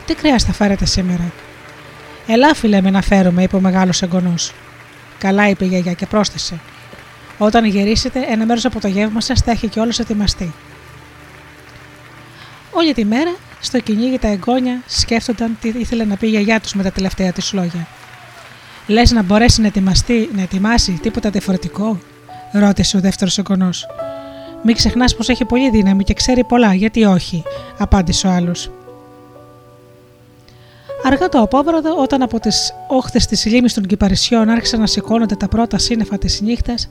[0.06, 1.32] Τι κρέας θα φέρετε σήμερα;
[2.26, 4.52] Ελάφι λέμε να φέρουμε, είπε ο μεγάλος εγγονός.
[5.18, 6.60] Καλά, είπε η γιαγιά και πρόσθεσε.
[7.38, 10.52] Όταν γυρίσετε, ένα μέρος από το γεύμα σας θα έχει κιόλα ετοιμαστεί.
[12.70, 16.74] Όλη τη μέρα στο κυνήγι τα εγγόνια σκέφτονταν τι ήθελε να πει η γιαγιά τους
[16.74, 17.86] με τα τελευταία της λόγια.
[18.86, 22.00] Λες να μπορέσει να, ετοιμαστεί, να ετοιμάσει τίποτα διαφορετικό,
[22.52, 23.86] ρώτησε ο δεύτερος εγγονός.
[24.64, 27.42] Μην ξεχνάς πως έχει πολύ δύναμη και ξέρει πολλά, γιατί όχι,
[27.78, 28.70] απάντησε ο άλλος.
[31.04, 35.48] Αργά το απόβραδο, όταν από τις όχθες της λίμνης των Κυπαρισιών άρχισαν να σηκώνονται τα
[35.48, 36.88] πρώτα σύννεφα της νύχτας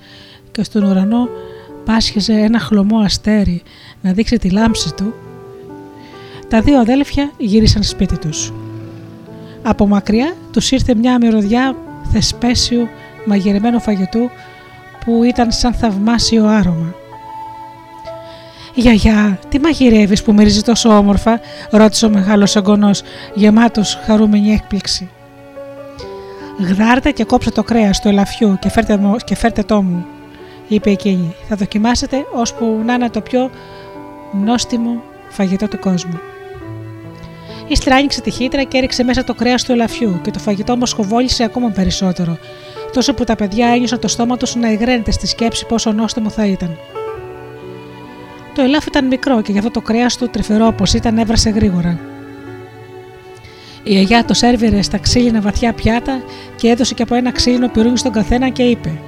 [0.51, 1.27] και στον ουρανό
[1.85, 3.61] πάσχιζε ένα χλωμό αστέρι
[4.01, 5.13] να δείξει τη λάμψη του,
[6.49, 8.53] τα δύο αδέλφια γύρισαν σπίτι τους.
[9.63, 11.75] Από μακριά τους ήρθε μια μυρωδιά
[12.11, 12.87] θεσπέσιου
[13.25, 14.29] μαγειρεμένου φαγητού
[15.05, 16.93] που ήταν σαν θαυμάσιο άρωμα.
[18.73, 21.39] «Γιαγιά, τι μαγειρεύεις που μυρίζει τόσο όμορφα»
[21.71, 23.01] ρώτησε ο μεγάλος εγγονός
[23.33, 25.09] γεμάτος χαρούμενη έκπληξη.
[26.59, 30.05] «Γδάρτε και κόψε το κρέας του ελαφιού και φέρτε, και φέρτε το μου»
[30.67, 31.35] είπε εκείνη.
[31.47, 33.49] «Θα δοκιμάσετε ώσπου να είναι το πιο
[34.45, 36.19] νόστιμο φαγητό του κόσμου».
[37.69, 40.91] Ύστερα άνοιξε τη χύτρα και έριξε μέσα το κρέας του ελαφιού και το φαγητό όμως
[40.91, 42.37] χοβόλησε ακόμα περισσότερο,
[42.93, 46.45] τόσο που τα παιδιά ένιωσαν το στόμα τους να υγραίνεται στη σκέψη πόσο νόστιμο θα
[46.45, 46.77] ήταν.
[48.55, 51.99] Το ελάφι ήταν μικρό και γι' αυτό το κρέας του τρυφερό όπως ήταν έβρασε γρήγορα.
[53.83, 56.21] Η αγιά το σέρβιρε στα ξύλινα βαθιά πιάτα
[56.55, 58.99] και έδωσε και από ένα ξύλινο πυρούνι στον καθένα και είπε: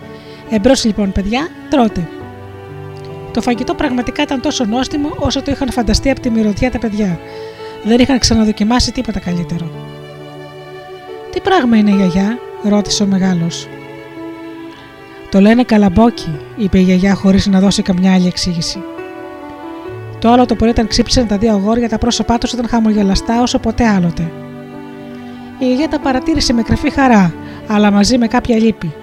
[0.49, 2.09] Εμπρός λοιπόν, παιδιά, τρώτε.
[3.33, 7.19] Το φαγητό πραγματικά ήταν τόσο νόστιμο όσο το είχαν φανταστεί από τη μυρωδιά τα παιδιά,
[7.83, 9.71] δεν είχαν ξαναδοκιμάσει τίποτα καλύτερο.
[11.31, 13.67] Τι πράγμα είναι η γιαγιά, ρώτησε ο μεγάλος.
[15.31, 18.83] Το λένε καλαμπόκι, είπε η γιαγιά χωρίς να δώσει καμιά άλλη εξήγηση.
[20.19, 23.59] Το άλλο το πρωί όταν ξύπνησαν τα δύο αγόρια, τα πρόσωπά τους ήταν χαμογελαστά όσο
[23.59, 24.31] ποτέ άλλοτε.
[25.59, 27.33] Η γιαγιά τα παρατήρησε με κρυφή χαρά,
[27.67, 28.93] αλλά μαζί με κάποια λύπη.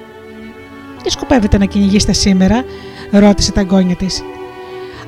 [1.03, 2.64] Τι σκοπεύετε να κυνηγήσετε σήμερα,
[3.11, 4.22] ρώτησε τα εγγόνια της.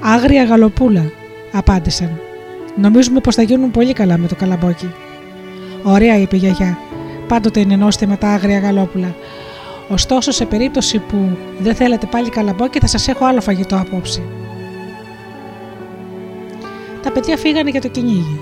[0.01, 1.11] Άγρια γαλοπούλα,
[1.53, 2.21] απάντησαν.
[2.77, 4.91] Νομίζουμε πως θα γίνουν πολύ καλά με το καλαμπόκι.
[5.83, 6.79] Ωραία, είπε η γιαγιά.
[7.29, 9.15] Πάντοτε είναι νόστιμα τα άγρια γαλόπουλα.
[9.89, 14.23] Ωστόσο, σε περίπτωση που δεν θέλετε πάλι καλαμπόκι, θα σας έχω άλλο φαγητό απόψε.
[17.03, 18.41] Τα παιδιά φύγανε για το κυνήγι.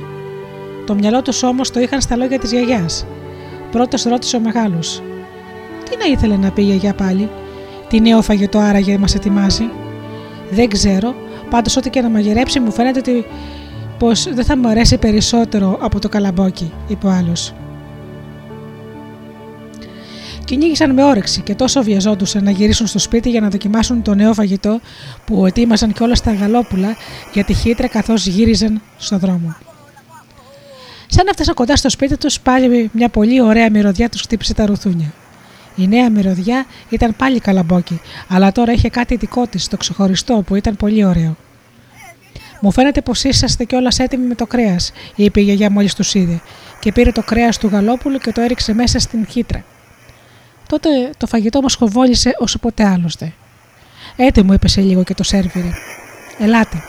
[0.87, 3.07] Το μυαλό τους όμως το είχαν στα λόγια της γιαγιάς.
[3.71, 5.03] Πρώτος ρώτησε ο μεγάλος:
[5.91, 7.29] Τι να ήθελε να πει η γιαγιά πάλι,
[7.89, 9.69] Τι νέο φαγητό άραγε μας ετοιμάζει;
[10.51, 11.15] Δεν ξέρω,
[11.51, 13.25] πάντως ό,τι και να μαγειρέψει μου φαίνεται ότι
[13.99, 17.55] πως δεν θα μου αρέσει περισσότερο από το καλαμπόκι, είπε ο άλλος.
[20.45, 24.35] Κυνήγησαν με όρεξη και τόσο βιαζόντουσαν να γυρίσουν στο σπίτι για να δοκιμάσουν το νέο
[24.35, 24.81] φαγητό
[25.25, 26.97] που ετοίμαζαν κιόλας τα γαλόπουλα
[27.33, 29.57] για τη χύτρα καθώς γύριζαν στο δρόμο.
[31.07, 35.13] Σαν έφτασαν κοντά στο σπίτι τους, πάλι μια πολύ ωραία μυρωδιά τους χτύπησε τα ρουθούνια.
[35.77, 40.55] Η νέα μυρωδιά ήταν πάλι καλαμπόκι, αλλά τώρα είχε κάτι δικό της, το ξεχωριστό που
[40.55, 41.37] ήταν πολύ ωραίο.
[42.61, 46.41] Μου φαίνεται πως είσαστε κιόλας έτοιμοι με το κρέας, είπε η γιαγιά μόλις τους είδε,
[46.81, 49.65] και πήρε το κρέας του γαλόπουλου και το έριξε μέσα στην χύτρα.
[50.69, 53.33] Τότε το φαγητό μας χοβόλησε όσο ποτέ άλλωστε.
[54.17, 55.73] Έτε μου είπε σε λίγο και το σερβιρι.
[56.39, 56.83] Ελάτε.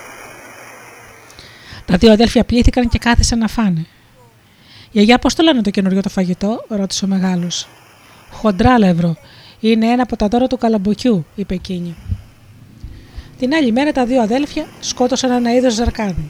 [1.85, 3.85] Τα δύο αδέλφια πλήθηκαν και κάθισαν να φάνε.
[4.91, 7.67] Γιαγιά, πώς το λένε το καινούριο το φαγητό, ρώτησε ο μεγάλος.
[8.31, 9.15] Χοντράλευρο.
[9.59, 11.95] Είναι ένα από τα δώρα του καλαμποκιού, είπε εκείνη.
[13.39, 16.29] Την άλλη μέρα τα δύο αδέλφια σκότωσαν ένα είδος ζαρκάδι.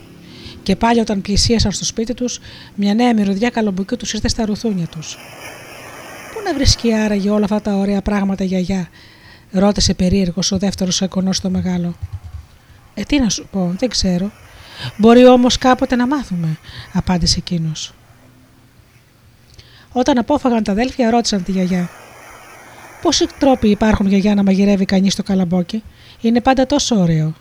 [0.64, 2.39] Και πάλι όταν πλησίασαν στο σπίτι τους,
[2.76, 5.18] μια νέα μυρωδιά καλαμποκιού τους ήρθε στα ρουθούνια τους.
[6.34, 8.89] Πού να βρίσκει άραγε όλα αυτά τα ωραία πράγματα, γιαγιά,
[9.51, 11.95] ρώτησε περίεργος ο δεύτερος εγγονό στο μεγάλο.
[12.93, 14.32] Ε, τι να σου πω, δεν ξέρω.
[14.97, 16.57] Μπορεί όμως κάποτε να μάθουμε,
[16.93, 17.93] απάντησε εκείνος.
[19.91, 21.89] Όταν απόφαγαν τα αδέλφια, ρώτησαν τη γιαγιά.
[23.01, 25.84] Πόσοι τρόποι υπάρχουν για να μαγειρεύει κανείς το καλαμπόκι,
[26.22, 27.34] είναι πάντα τόσο ωραίο.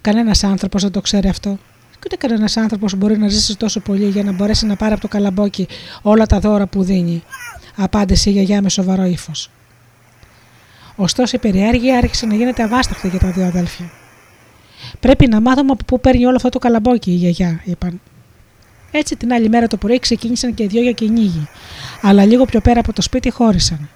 [0.00, 1.58] Κανένας άνθρωπος δεν το ξέρει αυτό.
[1.90, 5.00] Και ούτε κανένας άνθρωπος μπορεί να ζήσει τόσο πολύ για να μπορέσει να πάρει από
[5.00, 5.68] το καλαμπόκι
[6.02, 7.22] όλα τα δώρα που δίνει,
[7.76, 9.50] απάντησε η γιαγιά με σοβαρό ύφος.
[10.96, 13.90] Ωστόσο η περιέργεια άρχισε να γίνεται αβάσταχτη για τα δύο αδέλφια.
[15.00, 18.00] Πρέπει να μάθουμε από πού παίρνει όλο αυτό το καλαμπόκι, η γιαγιά, είπαν.
[18.90, 21.48] Έτσι την άλλη μέρα το πρωί ξεκίνησαν και οι δυο για κυνήγι,
[22.02, 23.88] αλλά λίγο πιο πέρα από το σπίτι χώρισαν.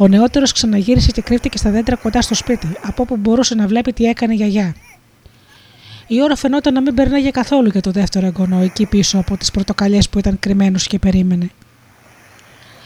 [0.00, 3.92] Ο νεότερος ξαναγύρισε και κρύφτηκε στα δέντρα κοντά στο σπίτι, από όπου μπορούσε να βλέπει
[3.92, 4.74] τι έκανε η γιαγιά.
[6.06, 9.50] Η ώρα φαινόταν να μην περνάγε καθόλου για το δεύτερο εγγονό εκεί πίσω από τις
[9.50, 11.50] πρωτοκαλιέ που ήταν κρυμμένο και περίμενε.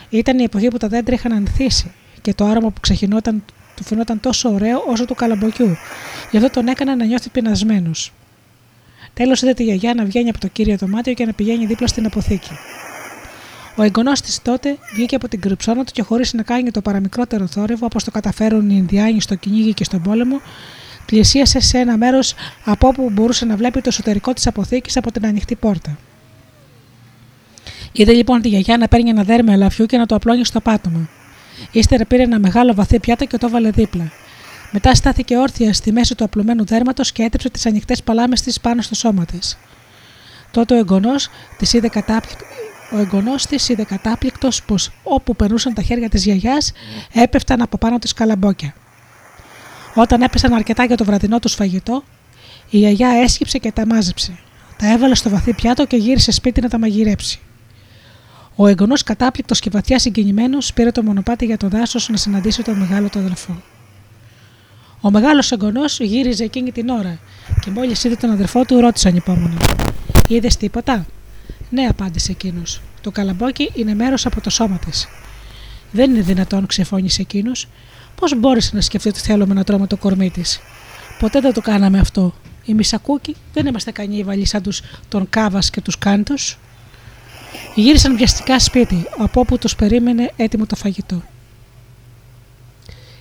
[0.08, 1.92] Ήταν η εποχή που τα δέντρα είχαν ανθίσει
[2.22, 3.44] και το άρωμα που ξεχυνόταν
[3.76, 5.76] του φαινόταν τόσο ωραίο όσο του καλαμποκιού,
[6.30, 8.12] γι' αυτό τον έκανε να νιώθει πεινασμένος.
[9.14, 12.06] Τέλος είδε τη γιαγιά να βγαίνει από το κύριο δωμάτιο και να πηγαίνει δίπλα στην
[12.06, 12.50] αποθήκη.
[13.76, 17.46] Ο εγγονός της τότε βγήκε από την κρυψώνα του και χωρίς να κάνει το παραμικρότερο
[17.46, 20.40] θόρυβο όπως το καταφέρουν οι Ινδιάνοι στο κυνήγι και στον πόλεμο,
[21.06, 25.26] πλησίασε σε ένα μέρος από όπου μπορούσε να βλέπει το εσωτερικό της αποθήκης από την
[25.26, 25.98] ανοιχτή πόρτα.
[27.92, 31.08] Είδε λοιπόν τη γιαγιά να παίρνει ένα δέρμα ελαφιού και να το απλώνει στο πάτωμα.
[31.72, 34.12] Ύστερα πήρε ένα μεγάλο βαθύ πιάτο και το έβαλε δίπλα.
[34.70, 38.82] Μετά στάθηκε όρθια στη μέση του απλωμένου δέρματος και έτρεψε τις ανοιχτές παλάμες της πάνω
[38.82, 39.58] στο σώμα της.
[40.50, 42.44] Τότε ο εγγονός της είδε κατάπληκτο.
[42.92, 46.72] Ο εγγονό τη είδε κατάπληκτος πως όπου περνούσαν τα χέρια της γιαγιάς
[47.12, 48.74] έπεφταν από πάνω της καλαμπόκια.
[49.94, 52.04] Όταν έπεσαν αρκετά για το βραδινό του φαγητό,
[52.70, 54.38] η γιαγιά έσκυψε και τα μάζεψε.
[54.78, 57.38] Τα έβαλε στο βαθύ πιάτο και γύρισε σπίτι να τα μαγειρέψει.
[58.56, 62.78] Ο εγγονός κατάπληκτος και βαθιά συγκινημένος πήρε το μονοπάτι για το δάσος να συναντήσει τον
[62.78, 63.62] μεγάλο του αδελφό.
[65.00, 67.18] Ο μεγάλος εγγονός γύριζε εκείνη την ώρα
[67.60, 69.56] και μόλις είδε τον αδερφό του, ρώτησε ανυπόμονα.
[70.28, 71.06] Είδες τίποτα;
[71.74, 72.80] Ναι, απάντησε εκείνος.
[73.00, 75.08] Το καλαμπόκι είναι μέρος από το σώμα της.
[75.90, 77.68] Δεν είναι δυνατόν, ξεφώνησε εκείνος.
[78.14, 80.60] Πώς μπόρεσε να σκεφτεί ότι θέλουμε να τρώμε το κορμί της;
[81.18, 82.34] Ποτέ δεν το κάναμε αυτό.
[82.64, 86.34] Οι μισακούκοι δεν είμαστε κανεί σαν τους τον Κάβας και τους Κάντου.
[87.74, 91.22] Γύρισαν βιαστικά σπίτι, από όπου τους περίμενε έτοιμο το φαγητό.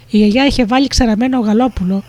[0.09, 2.03] Η γιαγιά είχε βάλει ξαραμένο γαλόπουλο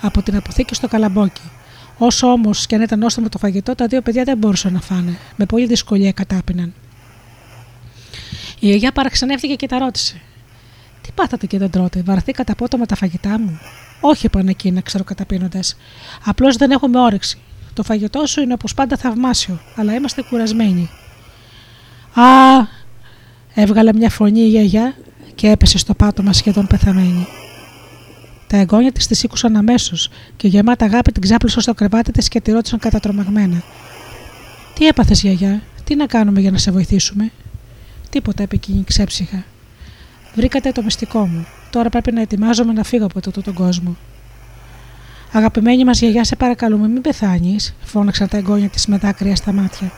[0.00, 1.50] από την αποθήκη στο καλαμπόκι.
[1.98, 5.18] Όσο όμως και αν ήταν νόστιμο το φαγητό, τα δύο παιδιά δεν μπορούσαν να φάνε.
[5.36, 6.74] Με πολλή δυσκολία κατάπιναν.
[8.58, 10.20] Η γιαγιά παραξενεύτηκε και τα ρώτησε.
[11.02, 13.58] Τι πάθατε και δεν τρώτε, βαρθήκατε απότομα τα φαγητά μου;
[14.00, 15.76] Όχι, είπαν εκείνα, ξέρω καταπίνοντας.
[16.24, 17.38] Απλώς δεν έχουμε όρεξη.
[17.72, 20.90] Το φαγητό σου είναι όπως πάντα θαυμάσιο, αλλά είμαστε κουρασμένοι.
[22.14, 22.22] Α,
[23.54, 24.94] έβγαλε μια φωνή η γιαγιά
[25.34, 27.26] και έπεσε στο πάτωμα σχεδόν πεθαμένη.
[28.46, 32.40] Τα εγγόνια της τη σήκουσαν αμέσως και γεμάτα αγάπη την ξάπλωσαν στο κρεβάτι της και
[32.40, 33.62] τη ρώτησαν κατατρομαγμένα.
[34.74, 37.32] Τι έπαθες, γιαγιά, τι να κάνουμε για να σε βοηθήσουμε;
[38.10, 39.44] Τίποτα, είπε εκείνη ξέψυχα.
[40.34, 41.46] Βρήκατε το μυστικό μου.
[41.70, 43.96] Τώρα πρέπει να ετοιμάζομαι να φύγω από τούτο τον κόσμο.
[45.32, 49.92] Αγαπημένη μας γιαγιά, σε παρακαλούμε, μην πεθάνεις, φώναξαν τα εγγόνια της με δάκρυα στα μάτια.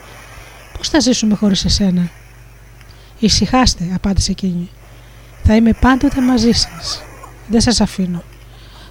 [0.76, 2.10] Πώς θα ζήσουμε χωρίς εσένα;
[3.18, 4.68] Ησυχάστε, απάντησε εκείνη.
[5.44, 7.02] Θα είμαι πάντοτε μαζί σας.
[7.48, 8.22] Δεν σας αφήνω.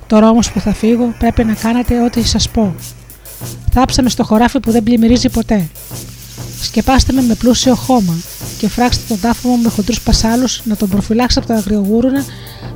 [0.08, 2.76] Τώρα όμως που θα φύγω πρέπει να κάνετε ό,τι σας πω.
[3.72, 5.68] Θάψτε με στο χωράφι που δεν πλημμυρίζει ποτέ.
[6.62, 8.14] Σκεπάστε με με πλούσιο χώμα
[8.58, 12.24] και φράξτε τον τάφο μου με χοντρούς πασάλους να τον προφυλάξετε από τα αγριογούρουνα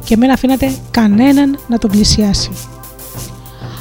[0.04, 2.50] και μην αφήνετε κανέναν να τον πλησιάσει.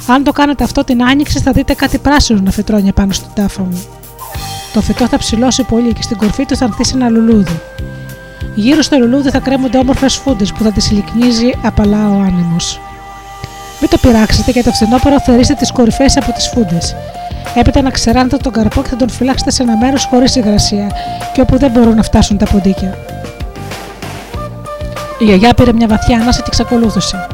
[0.07, 3.63] Αν το κάνετε αυτό την άνοιξη θα δείτε κάτι πράσινο να φετρώνει πάνω στον τάφο
[3.63, 3.83] μου.
[4.73, 7.59] Το φυτό θα ψηλώσει πολύ και στην κορφή του θα ανθίσει ένα λουλούδι.
[8.55, 12.79] Γύρω στο λουλούδι θα κρέμονται όμορφες φούντες που θα τις λυκνίζει απαλά ο άνεμος.
[13.81, 16.95] Μην το πειράξετε και το φθινόπωρο θερήστε τις κορυφέ από τις φούντες.
[17.55, 20.87] Έπειτα να ξεράνετε τον καρπό και θα τον φυλάξετε σε ένα μέρος χωρίς υγρασία
[21.33, 22.97] και όπου δεν μπορούν να φτάσουν τα ποντίκια.
[25.19, 27.27] Η γιαγιά πήρε μια βαθιά ανάσα και εξακολούθησε.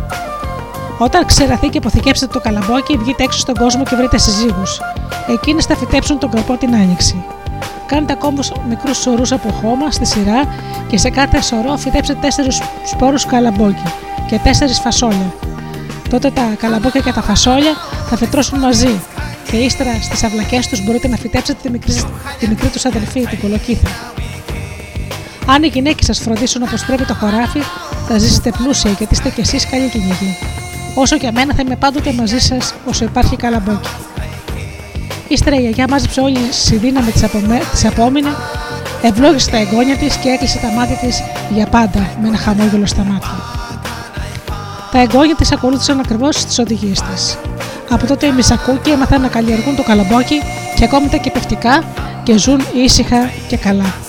[0.97, 4.79] Όταν ξεραθεί και αποθηκέψετε το καλαμπόκι, βγείτε έξω στον κόσμο και βρείτε συζύγους.
[5.27, 7.23] Εκείνε θα φυτέψουν τον καρπό την άνοιξη.
[7.85, 10.41] Κάντε ακόμα μικρούς σωρούς από χώμα στη σειρά
[10.87, 13.83] και σε κάθε σωρό φυτέψτε τέσσερις σπόρους καλαμπόκι
[14.27, 15.33] και τέσσερις φασόλια.
[16.09, 17.73] Τότε τα καλαμπόκια και τα φασόλια
[18.09, 19.01] θα φετρώσουν μαζί
[19.51, 21.93] και ύστερα στις αυλακές τους μπορείτε να φυτέψετε τη μικρή,
[22.39, 23.89] τη μικρή τους αδελφή, την κολοκύθα.
[25.47, 27.59] Αν οι γυναίκες σας φροντίσουν όπως πρέπει το χωράφι,
[28.07, 30.37] θα ζήσετε πλούσια γιατί είστε κι εσείς καλοί κυνηγοί.
[30.95, 33.89] Όσο και εμένα θα είμαι πάντοτε μαζί σας όσο υπάρχει καλαμπόκι.
[35.27, 36.39] Ύστερα η γιαγιά μάζεψε όλη
[36.71, 37.61] η δύναμη τη απομέ...
[37.85, 38.29] απόμεινε,
[39.01, 43.03] ευλόγησε τα εγγόνια της και έκλεισε τα μάτια της για πάντα με ένα χαμόγελο στα
[43.03, 43.64] μάτια.
[44.91, 47.37] Τα εγγόνια της ακολούθησαν ακριβώς τις οδηγίες της.
[47.89, 50.41] Από τότε οι μισακούκοι έμαθαν να καλλιεργούν το καλαμπόκι
[50.75, 51.83] και ακόμη τα κεπευτικά
[52.23, 54.04] και ζουν ήσυχα και καλά.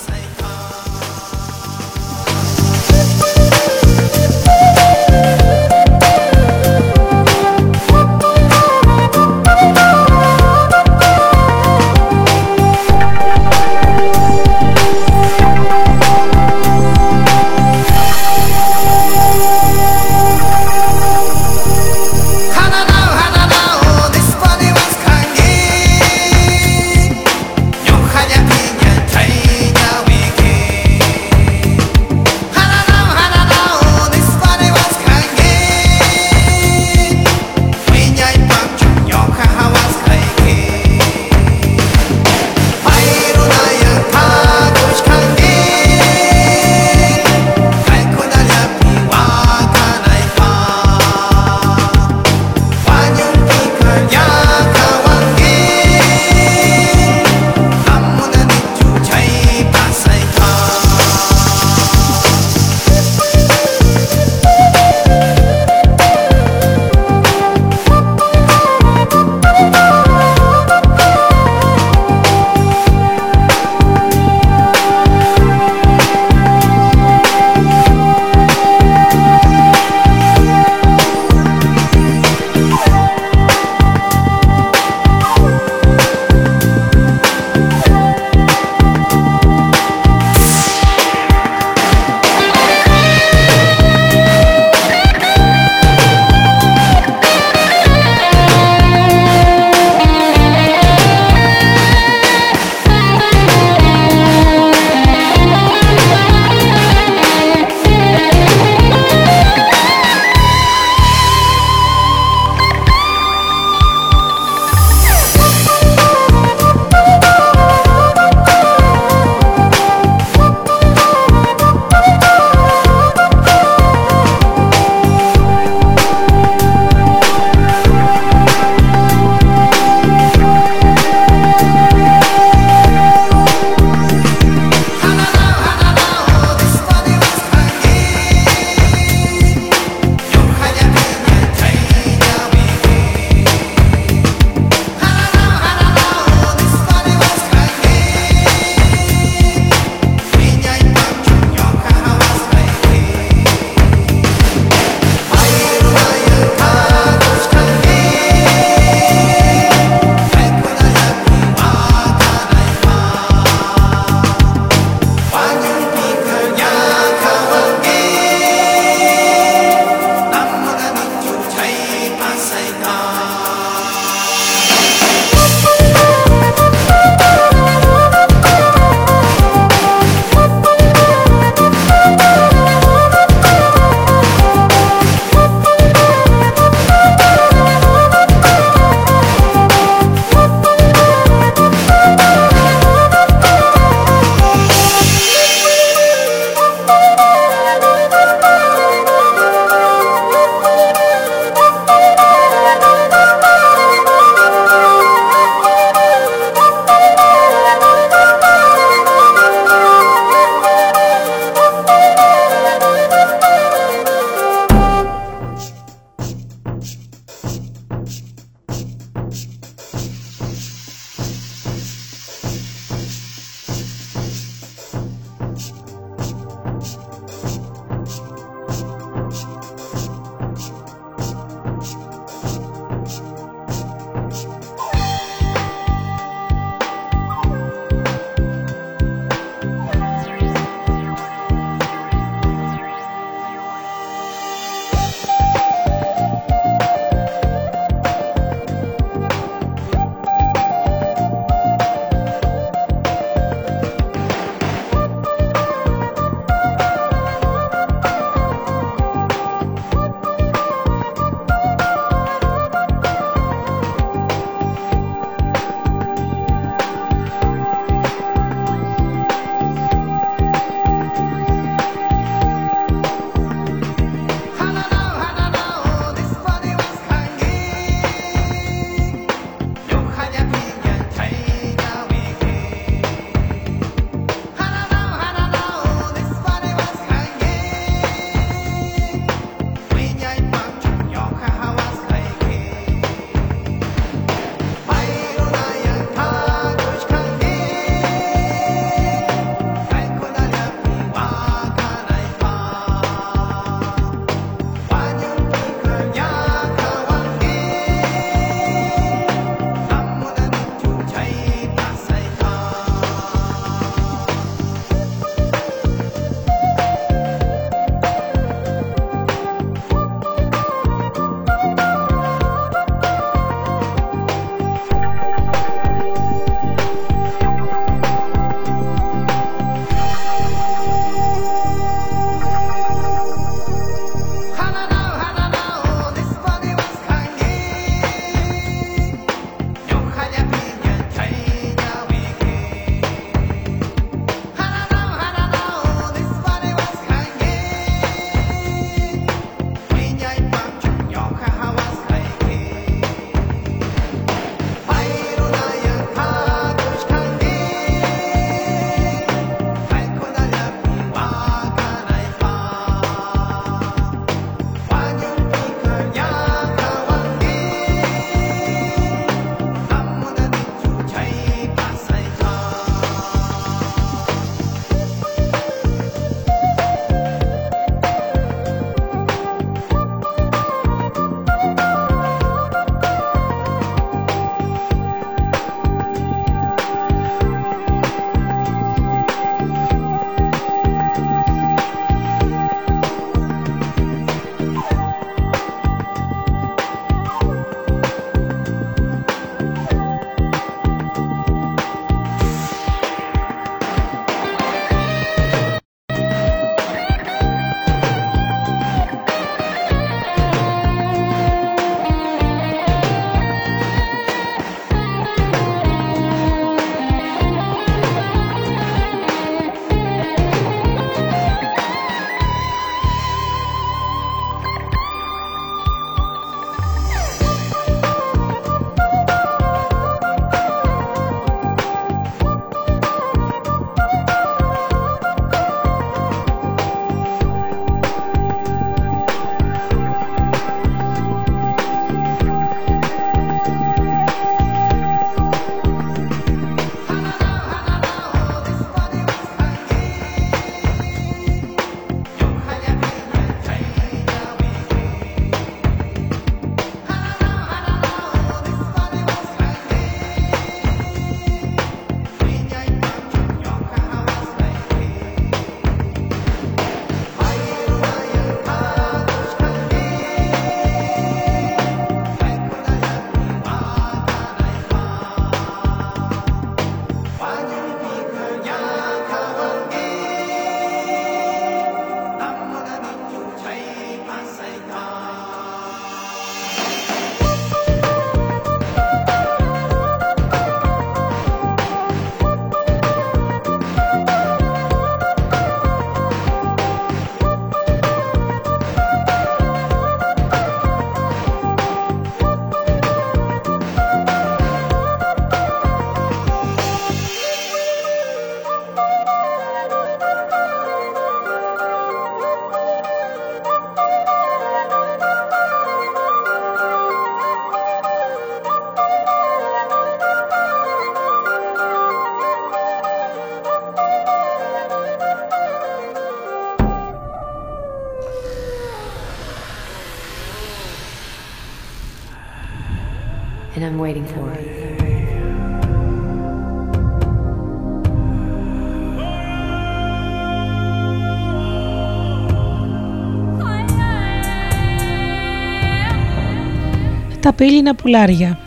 [547.47, 548.59] Τα πύληνα πουλάρια.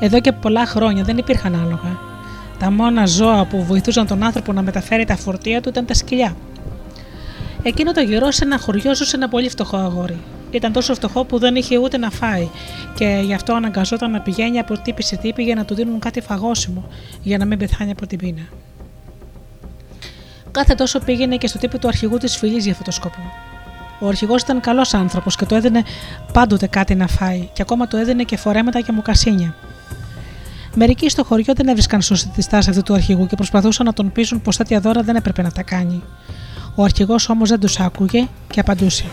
[0.00, 1.98] Εδώ και πολλά χρόνια δεν υπήρχαν άλογα.
[2.58, 6.36] Τα μόνα ζώα που βοηθούσαν τον άνθρωπο να μεταφέρει τα φορτία του ήταν τα σκυλιά.
[7.62, 10.18] Εκείνο το γερό σε ένα χωριό ζούσε ένα πολύ φτωχό αγόρι.
[10.50, 12.48] Ήταν τόσο φτωχό που δεν είχε ούτε να φάει
[12.94, 16.20] και γι' αυτό αναγκαζόταν να πηγαίνει από τύπη σε τύπη για να του δίνουν κάτι
[16.20, 16.88] φαγόσιμο
[17.22, 18.48] για να μην πεθάνει από την πείνα.
[20.50, 23.43] Κάθε τόσο πήγαινε και στο τύπο του αρχηγού της φυλή για αυτό το σκοπό.
[24.04, 25.82] Ο αρχηγός ήταν καλός άνθρωπος και του έδινε
[26.32, 29.54] πάντοτε κάτι να φάει, και ακόμα του έδινε και φορέματα και μοκασίνια.
[30.74, 34.12] Μερικοί στο χωριό δεν έβρισκαν σωστή τη στάση αυτού του αρχηγού και προσπαθούσαν να τον
[34.12, 36.02] πείσουν πως τέτοια δώρα δεν έπρεπε να τα κάνει.
[36.74, 39.04] Ο αρχηγός όμως δεν τους άκουγε και απαντούσε.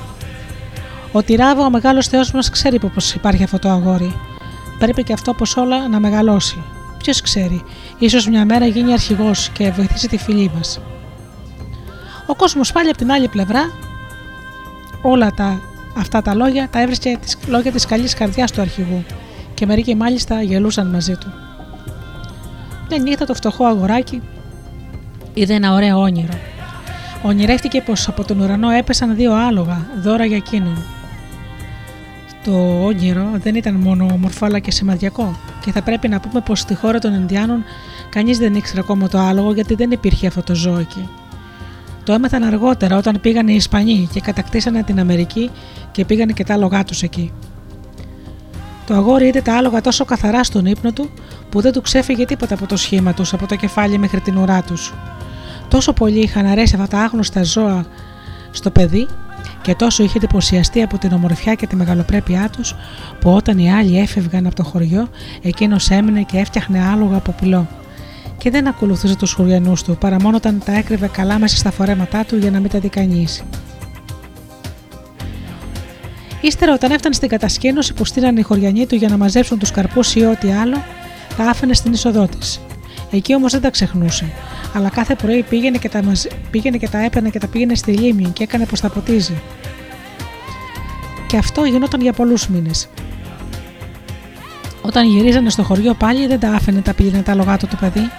[1.11, 4.15] Ο Τυράβο, ο μεγάλος Θεός μας, ξέρει πως υπάρχει αυτό το αγόρι.
[4.79, 6.63] Πρέπει και αυτό πως όλα να μεγαλώσει.
[6.97, 7.63] Ποιος ξέρει,
[7.99, 10.79] ίσως μια μέρα γίνει αρχηγός και βοηθήσει τη φίλη μας.
[12.25, 13.61] Ο κόσμος πάλι από την άλλη πλευρά,
[15.01, 15.59] όλα τα,
[15.97, 19.03] αυτά τα λόγια τα έβρισκε τις λόγια της καλής καρδιάς του αρχηγού
[19.53, 21.27] και μερικοί μάλιστα γελούσαν μαζί του.
[22.89, 24.21] Μια νύχτα το φτωχό αγοράκι
[25.33, 26.33] είδε ένα ωραίο όνειρο.
[27.23, 30.77] Ονειρεύτηκε πως από τον ουρανό έπεσαν δύο άλογα, δώρα για εκείνον.
[32.43, 35.35] Το όνειρο δεν ήταν μόνο όμορφο αλλά και σημαδιακό
[35.65, 37.63] και θα πρέπει να πούμε πως στη χώρα των Ινδιάνων
[38.09, 41.09] κανείς δεν ήξερε ακόμα το άλογο γιατί δεν υπήρχε αυτό το ζώο εκεί.
[42.11, 45.49] Το έμαθαν αργότερα όταν πήγαν οι Ισπανοί και κατακτήσανε την Αμερική
[45.91, 47.31] και πήγαν και τα άλογά τους εκεί.
[48.85, 51.09] Το αγόρι είδε τα άλογα τόσο καθαρά στον ύπνο του
[51.49, 54.61] που δεν του ξέφυγε τίποτα από το σχήμα τους, από το κεφάλι μέχρι την ουρά
[54.61, 54.93] τους.
[55.67, 57.85] Τόσο πολύ είχαν αρέσει αυτά τα άγνωστα ζώα
[58.51, 59.07] στο παιδί
[59.61, 62.75] και τόσο είχε εντυπωσιαστεί από την ομορφιά και τη μεγαλοπρέπειά τους,
[63.19, 65.07] που όταν οι άλλοι έφευγαν από το χωριό,
[65.41, 67.67] εκείνος έμεινε και έφτιαχνε άλογα από πυλό.
[68.41, 72.25] Και δεν ακολουθούσε τους χωριανού του, παρά μόνο όταν τα έκρυβε καλά μέσα στα φορέματά
[72.25, 73.43] του για να μην τα δει κανείς.
[76.41, 80.15] Ύστερα, όταν έφτανε στην κατασκήνωση που στείλαν οι χωριανοί του για να μαζέψουν τους καρπούς
[80.15, 80.83] ή ό,τι άλλο,
[81.37, 82.61] τα άφηνε στην είσοδό της.
[83.11, 84.25] Εκεί όμως δεν τα ξεχνούσε,
[84.73, 86.25] αλλά κάθε πρωί πήγαινε και, τα μαζ...
[86.51, 89.41] πήγαινε και τα έπαιρνε και τα πήγαινε στη λίμνη και έκανε πως τα ποτίζει.
[91.27, 92.87] Και αυτό γινόταν για πολλούς μήνες.
[94.81, 98.09] Όταν γυρίζανε στο χωριό πάλι δεν τα άφηνε τα πήγαινε τα λογάτο του παιδί.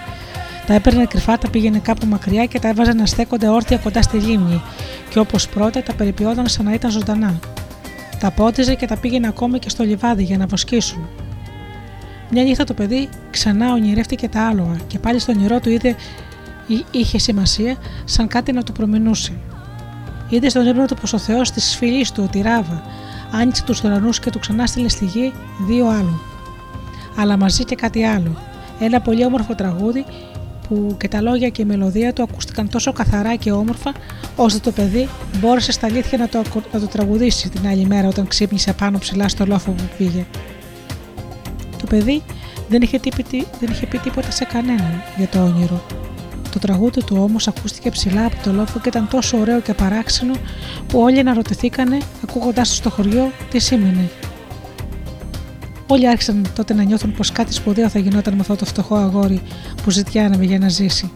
[0.67, 4.17] Τα έπαιρνε κρυφά, τα πήγαινε κάπου μακριά και τα έβαζε να στέκονται όρθια κοντά στη
[4.17, 4.61] λίμνη,
[5.09, 7.39] και όπως πρώτα τα περιποιόταν σαν να ήταν ζωντανά.
[8.19, 11.07] Τα πότιζε και τα πήγαινε ακόμη και στο λιβάδι για να βοσκήσουν.
[12.31, 15.95] Μια νύχτα το παιδί ξανά ονειρεύτηκε τα άλογα και πάλι στο όνειρό του είδε
[16.91, 19.33] είχε σημασία σαν κάτι να του προμηνούσε.
[20.29, 22.83] Είδε στον ύπνο του πως ο Θεός της φυλή του, ο Ράβα,
[23.31, 25.33] άνοιξε τους ουρανούς και του ξανά στείλε στη γη
[25.67, 26.21] δύο άλλου.
[27.17, 28.37] Αλλά μαζί και κάτι άλλο.
[28.79, 30.05] Ένα πολύ όμορφο τραγούδι
[30.67, 33.91] που και τα λόγια και η μελωδία του ακούστηκαν τόσο καθαρά και όμορφα,
[34.35, 35.07] ώστε το παιδί
[35.39, 36.41] μπόρεσε στα αλήθεια να το,
[36.73, 40.25] να το τραγουδήσει την άλλη μέρα όταν ξύπνησε πάνω ψηλά στο λόφο που πήγε.
[41.77, 42.21] Το παιδί
[42.69, 45.85] δεν είχε, πει, δεν είχε πει τίποτα σε κανέναν για το όνειρο.
[46.51, 50.33] Το τραγούδι του όμως ακούστηκε ψηλά από το λόφο και ήταν τόσο ωραίο και παράξενο
[50.87, 54.09] που όλοι αναρωτηθήκανε, ακούγοντάς το στο χωριό, τι σήμαινε.
[55.93, 59.41] Όλοι άρχισαν τότε να νιώθουν πως κάτι σπουδαίο θα γινόταν με αυτό το φτωχό αγόρι
[59.83, 61.11] που ζητιάναμε για να ζήσει.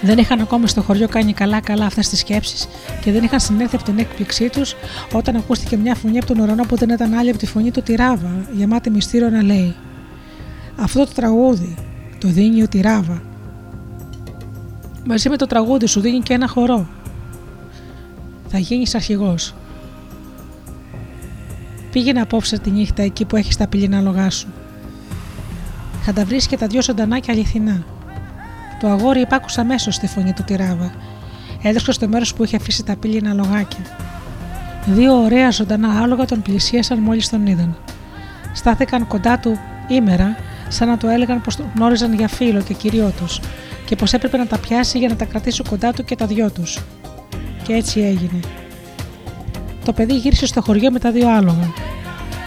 [0.00, 2.68] Δεν είχαν ακόμα στο χωριό κάνει καλά-καλά αυτές τις σκέψεις
[3.00, 4.74] και δεν είχαν συνέλθει από την έκπληξή τους
[5.12, 7.82] όταν ακούστηκε μια φωνή από τον ουρανό που δεν ήταν άλλη από τη φωνή του
[7.82, 9.74] Τυράβα, γεμάτη μυστήριο να λέει:
[10.76, 11.74] Αυτό το τραγούδι
[12.18, 13.22] το δίνει ο Τυράβα.
[15.06, 16.88] Μαζί με το τραγούδι σου δίνει και ένα χορό.
[18.48, 19.54] Θα γίνεις αρχηγός.
[21.92, 24.48] Πήγαινε απόψε τη νύχτα εκεί που έχεις τα πυλινά λογά σου.
[26.02, 27.84] Θα τα βρεις και τα δυο ζωντανά και αληθινά.
[28.80, 30.92] Το αγόρι υπάκουσε αμέσως στη φωνή του Τυράβα.
[31.62, 33.80] Έδωσε στο μέρος που είχε αφήσει τα πύληνα λογάκια.
[34.86, 37.76] Δύο ωραία ζωντανά άλογα τον πλησίασαν μόλις τον είδαν.
[38.52, 40.36] Στάθηκαν κοντά του ήμερα,
[40.68, 43.40] σαν να του έλεγαν πως τον γνώριζαν για φίλο και κυρίω τους,
[43.86, 46.50] και πως έπρεπε να τα πιάσει για να τα κρατήσει κοντά του και τα δυο
[46.50, 46.78] τους.
[47.62, 48.40] Και έτσι έγινε.
[49.84, 51.72] Το παιδί γύρισε στο χωριό με τα δύο άλογα.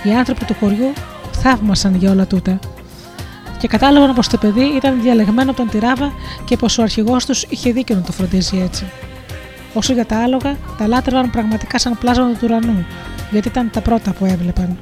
[0.03, 0.93] Οι άνθρωποι του χωριού
[1.31, 2.59] θαύμασαν για όλα τούτα
[3.57, 6.13] και κατάλαβαν πως το παιδί ήταν διαλεγμένο από τον Τυράβα
[6.45, 8.85] και πως ο αρχηγός τους είχε δίκιο να το φροντίζει έτσι.
[9.73, 12.85] Όσο για τα άλογα, τα λάτρευαν πραγματικά σαν πλάσματα του ουρανού,
[13.31, 14.77] γιατί ήταν τα πρώτα που έβλεπαν.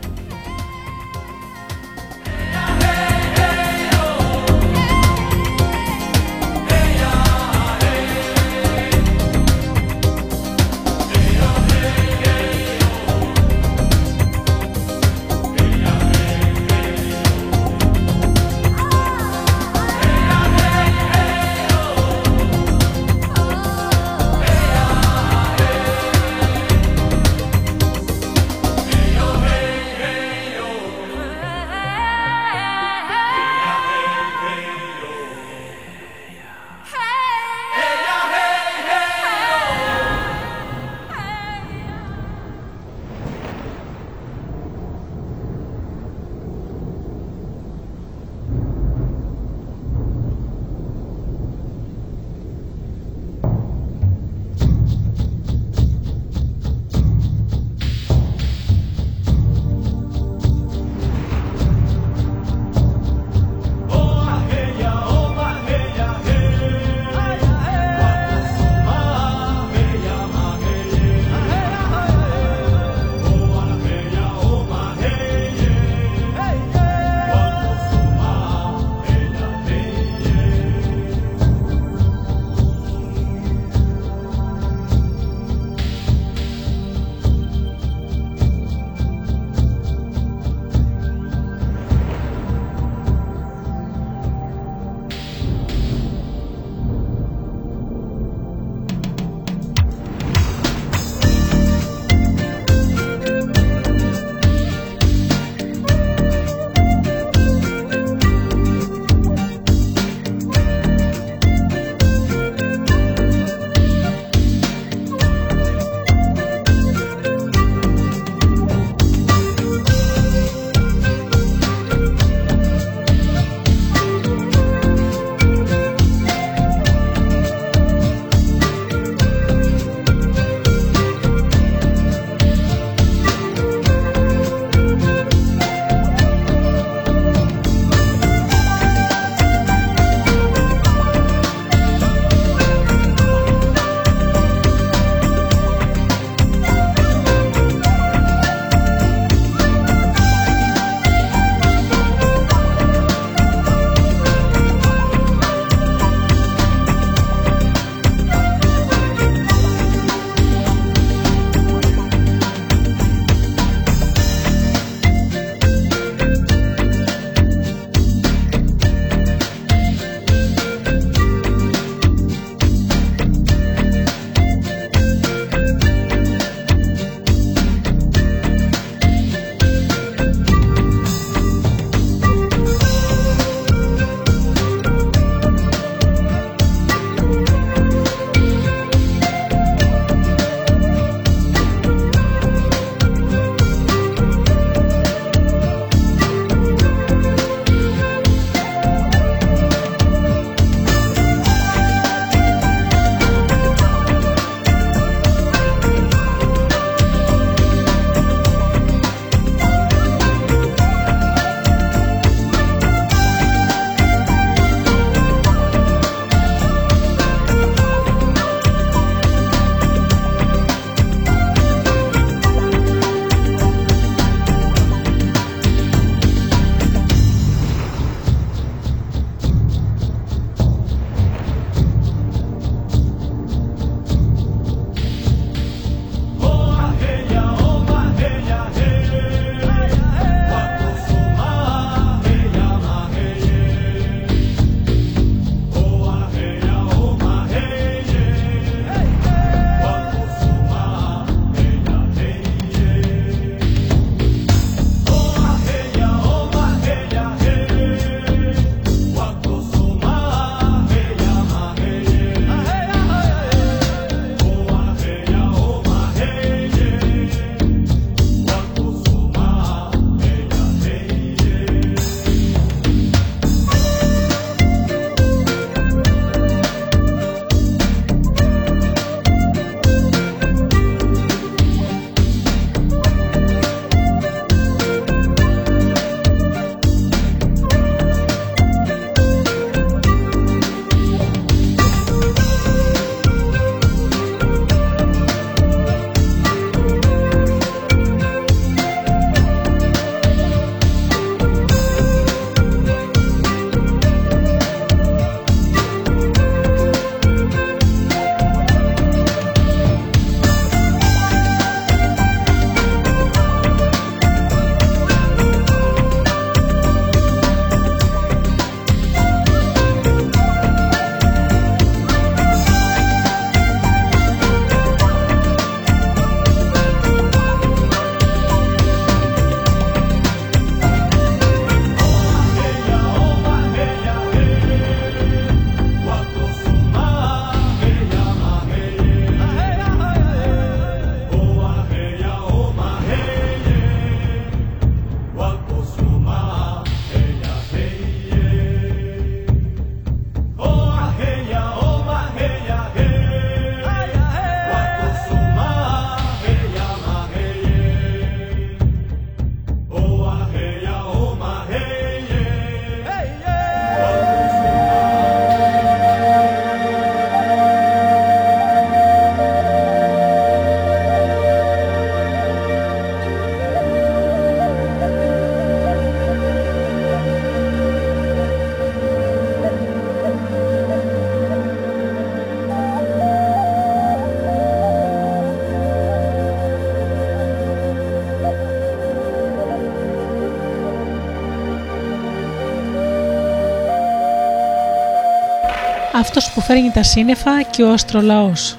[396.24, 398.78] Αυτός που φέρνει τα σύννεφα και ο αστρολαός.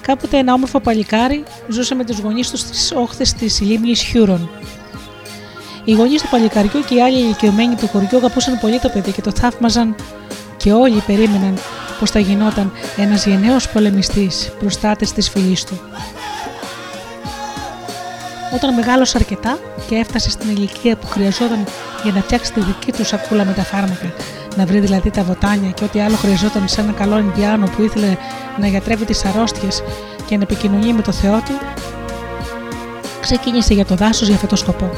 [0.00, 4.50] Κάποτε ένα όμορφο παλικάρι ζούσε με τους γονείς τους στις όχθες της λίμνης Χιούρον.
[5.84, 9.20] Οι γονείς του παλικαριού και οι άλλοι ηλικιωμένοι του χωριού αγαπούσαν πολύ το παιδί και
[9.20, 9.94] το θαύμαζαν
[10.56, 11.58] και όλοι περίμεναν
[11.98, 15.80] πως θα γινόταν ένας γενναίος πολεμιστής προστάτης της φυλής του.
[18.54, 19.58] Όταν μεγάλωσε αρκετά
[19.88, 21.64] και έφτασε στην ηλικία που χρειαζόταν
[22.02, 24.12] για να φτιάξει τη δική του σακούλα με τα φάρμακα,
[24.56, 28.16] να βρει δηλαδή τα βοτάνια και ό,τι άλλο χρειαζόταν σε ένα καλό Ινδιάνο που ήθελε
[28.60, 29.82] να γιατρεύει τις αρρώστιες
[30.26, 31.52] και να επικοινωνεί με το Θεό του,
[33.20, 34.90] ξεκίνησε για το δάσος για αυτό το σκοπό.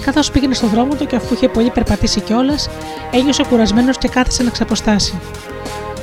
[0.00, 2.68] Καθώς πήγαινε στον δρόμο του και αφού είχε πολύ περπατήσει κιόλας,
[3.10, 5.20] ένιωσε κουρασμένος και κάθισε να ξαποστάσει.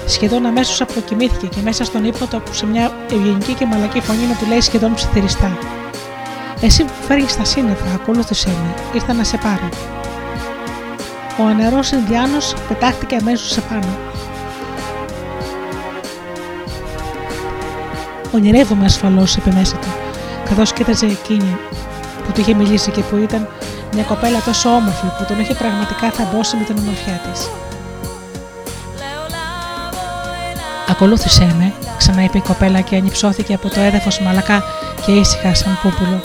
[0.06, 4.36] Σχεδόν αμέσως αποκοιμήθηκε και μέσα στον ύπνο του άκουσε μια ευγενική και μαλακή φωνή να
[4.36, 5.58] του λέει σχεδόν ψιθυριστά.
[6.62, 9.97] Εσύ που φέρνει τα σύννεφα, ακολούθησέ με, ήρθα να σε πάρω.
[11.40, 13.98] Ο ανερό Ινδιάνος πετάχτηκε αμέσως σε πάνω.
[18.32, 19.88] Ονειρεύομαι ασφαλώς, είπε μέσα του,
[20.46, 21.58] καθώς κοίταζε εκείνη
[22.26, 23.48] που του είχε μιλήσει και που ήταν
[23.94, 27.50] μια κοπέλα τόσο όμορφη που τον είχε πραγματικά θαμπώσει με την ομορφιά της.
[30.90, 34.64] Ακολούθησέ με, ξαναείπε η κοπέλα και ανυψώθηκε από το έδαφος μαλακά
[35.06, 36.22] και ήσυχα σαν πούπουλο.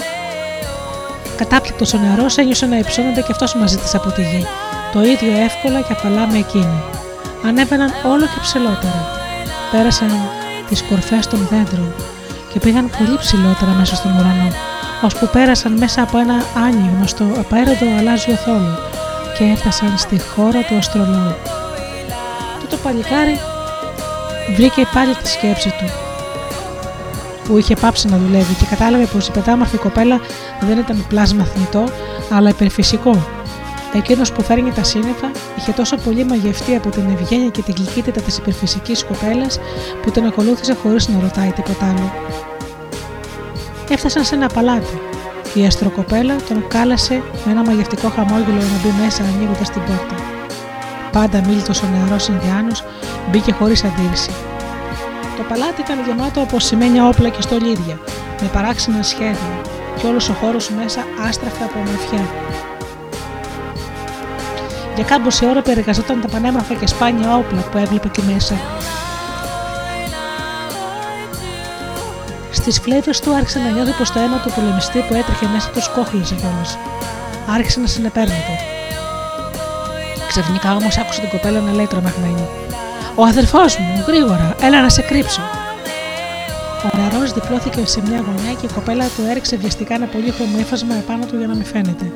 [1.36, 4.46] Κατάπληκτος ο νεαρός ένιωσε να υψώνεται και αυτός μαζί της από τη γη,
[4.92, 6.82] το ίδιο εύκολα και απαλά με εκείνη.
[7.46, 9.00] Ανέβαιναν όλο και ψηλότερα.
[9.70, 10.10] Πέρασαν
[10.68, 11.94] τις κορφές των δέντρων
[12.52, 14.48] και πήγαν πολύ ψηλότερα μέσα στον ουρανό,
[15.02, 18.78] ώσπου πέρασαν μέσα από ένα άνοιγμα στο απαέρωτο αλάζιο θόλος
[19.38, 21.34] και έφτασαν στη χώρα του αστρολόγου.
[22.70, 23.38] Το παλικάρι
[24.56, 25.90] βρήκε πάλι τη σκέψη του
[27.44, 30.20] που είχε πάψει να δουλεύει και κατάλαβε πως η πετάμορφη κοπέλα
[30.60, 31.84] δεν ήταν πλάσμα θνητό,
[32.30, 33.41] αλλά υπερφυσικό.
[33.94, 38.20] Εκείνος που φέρνει τα σύννεφα είχε τόσο πολύ μαγευτεί από την ευγένεια και την γλυκύτητα
[38.20, 39.58] της υπερφυσικής κοπέλας
[40.02, 42.12] που τον ακολούθησε χωρίς να ρωτάει τίποτα άλλο.
[43.88, 45.00] Έφτασαν σε ένα παλάτι
[45.54, 50.14] και η αστροκοπέλα τον κάλασε με ένα μαγευτικό χαμόγελο να μπει μέσα ανοίγοντας την πόρτα.
[51.12, 52.84] Πάντα μίλητος ο νεαρός Ινδιάνος
[53.30, 54.30] μπήκε χωρίς αντίρρηση.
[55.36, 57.98] Το παλάτι ήταν γεμάτο από σημαίνια όπλα και στολίδια,
[58.40, 59.60] με παράξενα σχέδια,
[59.98, 62.26] και όλος ο χώρος μέσα άστραφε από ομορφιά.
[65.02, 68.54] Για κάμποση ώρα περιεργαζόταν τα πανέμορφα και σπάνια όπλα που έβλεπε εκεί μέσα.
[72.50, 75.80] Στις φλέβες του άρχισε να νιώθει πως το αίμα του πολεμιστή που έτρεχε μέσα του
[75.94, 76.78] κόχλησε κιόλας.
[77.54, 78.54] Άρχισε να συνεπέρνεται.
[80.28, 82.48] Ξαφνικά όμως άκουσε την κοπέλα να λέει τρομαγμένη:
[83.14, 85.40] Ο αδερφός μου, γρήγορα, έλα να σε κρύψω.
[86.84, 90.94] Ο νερό διπλώθηκε σε μια γωνιά και η κοπέλα του έριξε βιαστικά ένα πολύχρωμο ύφασμα
[90.94, 92.12] επάνω του για να μην φαίνεται.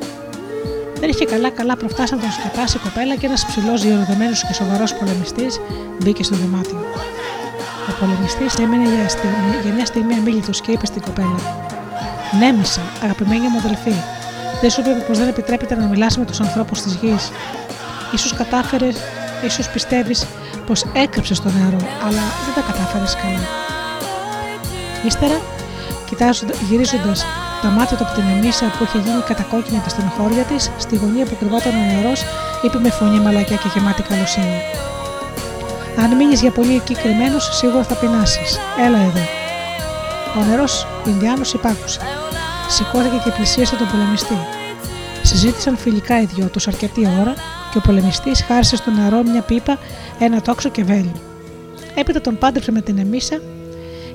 [0.99, 4.93] Δεν είχε καλά-καλά προφτάσει να τον σκοτάσει η κοπέλα και ένας ψηλός, διοργανωμένο και σοβαρός
[4.93, 5.59] πολεμιστής
[6.01, 6.79] μπήκε στο δωμάτιο.
[7.89, 11.39] Ο πολεμιστής έμεινε για, στιγμή, για μια στιγμή αμήλυτο και είπε στην κοπέλα:
[12.39, 13.95] Νέμισα, αγαπημένη μου αδελφή,
[14.61, 17.31] δεν σου είπε πως δεν επιτρέπεται να μιλάς με τους ανθρώπους της γης.
[18.21, 18.95] σω κατάφερες,
[19.45, 20.25] ίσως πιστεύεις
[20.65, 23.47] πως έκρυψες το νερό, αλλά δεν τα κατάφερες καλά.
[25.05, 25.41] Ύστερα,
[26.69, 27.25] γυρίζοντας
[27.61, 30.95] τα μάτια του από την εμίσα που είχε γίνει κατακόκκινη από την χώρια της, στη
[30.95, 32.13] γωνία που κρυβόταν ο νερό,
[32.63, 34.59] είπε με φωνή μαλακιά και γεμάτη καλοσύνη.
[36.03, 38.59] Αν μείνεις για πολύ εκεί κρυμμένος, σίγουρα θα πεινάσεις.
[38.85, 39.23] Έλα εδώ.
[40.39, 41.99] Ο νερός Ινδιάνος υπάκουσε.
[42.69, 44.37] Σηκώθηκε και πλησίασε τον πολεμιστή.
[45.23, 47.33] Συζήτησαν φιλικά οι δυο τους αρκετή ώρα
[47.71, 49.77] και ο πολεμιστής χάρισε στο νερό μια πίπα,
[50.19, 51.11] ένα τόξο και βέλη.
[51.95, 53.41] Έπειτα τον πάντρεψε με την εμίσα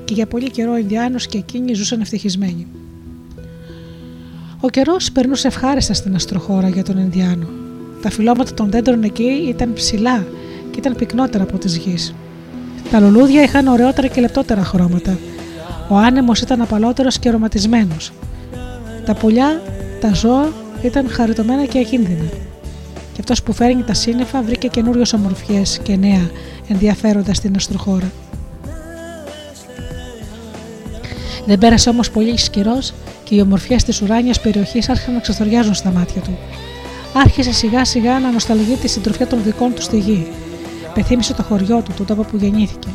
[0.04, 2.66] και για πολύ καιρό ο Ινδιάνος και εκείνοι ζούσαν ευτυχισμένοι.
[4.64, 7.46] Ο καιρός περνούσε ευχάριστα στην αστροχώρα για τον Ινδιάνο.
[8.02, 10.26] Τα φυλώματα των δέντρων εκεί ήταν ψηλά
[10.70, 12.14] και ήταν πυκνότερα από τη γης.
[12.90, 15.18] Τα λουλούδια είχαν ωραιότερα και λεπτότερα χρώματα.
[15.88, 18.12] Ο άνεμος ήταν απαλότερος και αρωματισμένος.
[19.04, 19.62] Τα πουλιά,
[20.00, 20.52] τα ζώα
[20.82, 22.28] ήταν χαριτωμένα και ακίνδυνα.
[23.12, 26.30] Και αυτός που φέρνει τα σύννεφα βρήκε καινούριες ομορφιές και νέα
[26.68, 28.12] ενδιαφέροντα στην αστροχώρα.
[31.46, 32.78] Δεν πέρασε όμως πολύ καιρό
[33.24, 36.38] και οι ομορφιές της ουράνιας περιοχής άρχισαν να ξεθοριάζουν στα μάτια του.
[37.14, 40.26] Άρχισε σιγά σιγά να νοσταλγεί τη συντροφιά των δικών του στη γη.
[40.94, 42.88] Πεθύμησε το χωριό του, τον τόπο που γεννήθηκε.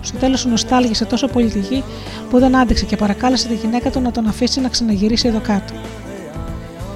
[0.00, 1.82] Στο τέλος νοστάλγησε τόσο πολύ τη γη
[2.30, 5.72] που δεν άντεξε και παρακάλεσε τη γυναίκα του να τον αφήσει να ξαναγυρίσει εδώ κάτω.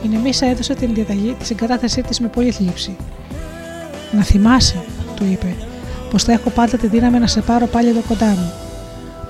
[0.05, 2.97] Η Νεμίσα έδωσε την διαταγή της συγκατάθεσή της με πολύ θλίψη.
[4.13, 4.83] Να θυμάσαι,
[5.17, 5.55] του είπε,
[6.11, 8.62] πως θα έχω πάντα τη δύναμη να σε πάρω πάλι εδώ κοντά μου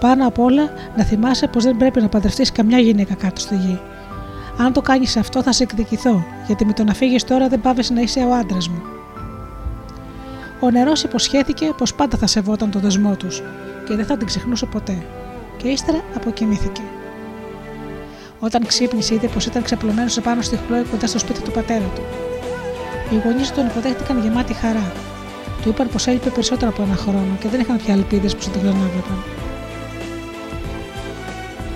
[0.03, 0.63] πάνω απ' όλα
[0.97, 3.81] να θυμάσαι πως δεν πρέπει να παντρευτείς καμιά γυναίκα κάτω στη γη.
[4.59, 7.83] Αν το κάνεις αυτό, θα σε εκδικηθώ, γιατί με το να φύγεις τώρα δεν πάβει
[7.95, 8.83] να είσαι ο άντρας μου.
[10.61, 13.43] Ο νερός υποσχέθηκε πως πάντα θα σεβόταν το δεσμό τους
[13.87, 15.03] και δεν θα την ξεχνούσε ποτέ.
[15.57, 16.83] Και ύστερα αποκοιμήθηκε.
[18.39, 22.03] Όταν ξύπνησε, είδε πως ήταν ξαπλωμένος επάνω στη χλώη κοντά στο σπίτι του πατέρα του.
[23.11, 24.93] Οι γονείς τον υποδέχτηκαν γεμάτοι χαρά.
[25.63, 28.51] Του είπαν πως έλειπε περισσότερο από ένα χρόνο και δεν είχαν πια ελπίδες που θα
[28.51, 29.42] τον ξανάβλεπαν.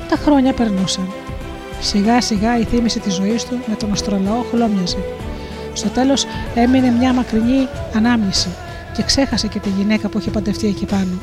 [0.09, 1.09] Τα χρόνια περνούσαν.
[1.81, 4.99] Σιγά σιγά η θύμηση της ζωής του με τον αστρολαό χλώμιαζε.
[5.73, 8.49] Στο τέλος έμεινε μια μακρινή ανάμνηση
[8.97, 11.19] και ξέχασε και τη γυναίκα που είχε παντευτεί εκεί πάνω.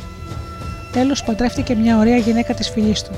[0.92, 3.12] Τέλος παντρεύτηκε μια ωραία γυναίκα της φιλής του.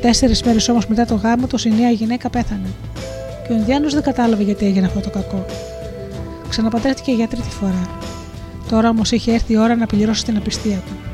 [0.00, 2.68] Τέσσερις μέρες όμως μετά το γάμο τους, η νέα γυναίκα πέθανε.
[3.46, 5.44] Και ο Ινδιάνος δεν κατάλαβε γιατί έγινε αυτό το κακό.
[6.48, 7.98] Ξαναπαντρεύτηκε για τρίτη φορά.
[8.68, 11.05] Τώρα όμως είχε έρθει η ώρα να πληρώσει την απιστία του.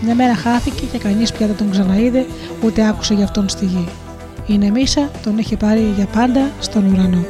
[0.00, 2.26] Μια μέρα χάθηκε και κανείς πια δεν τον ξαναείδε
[2.64, 3.88] ούτε άκουσε για αυτόν στη γη.
[4.46, 7.24] Η Νεμίσα τον είχε πάρει για πάντα στον ουρανό.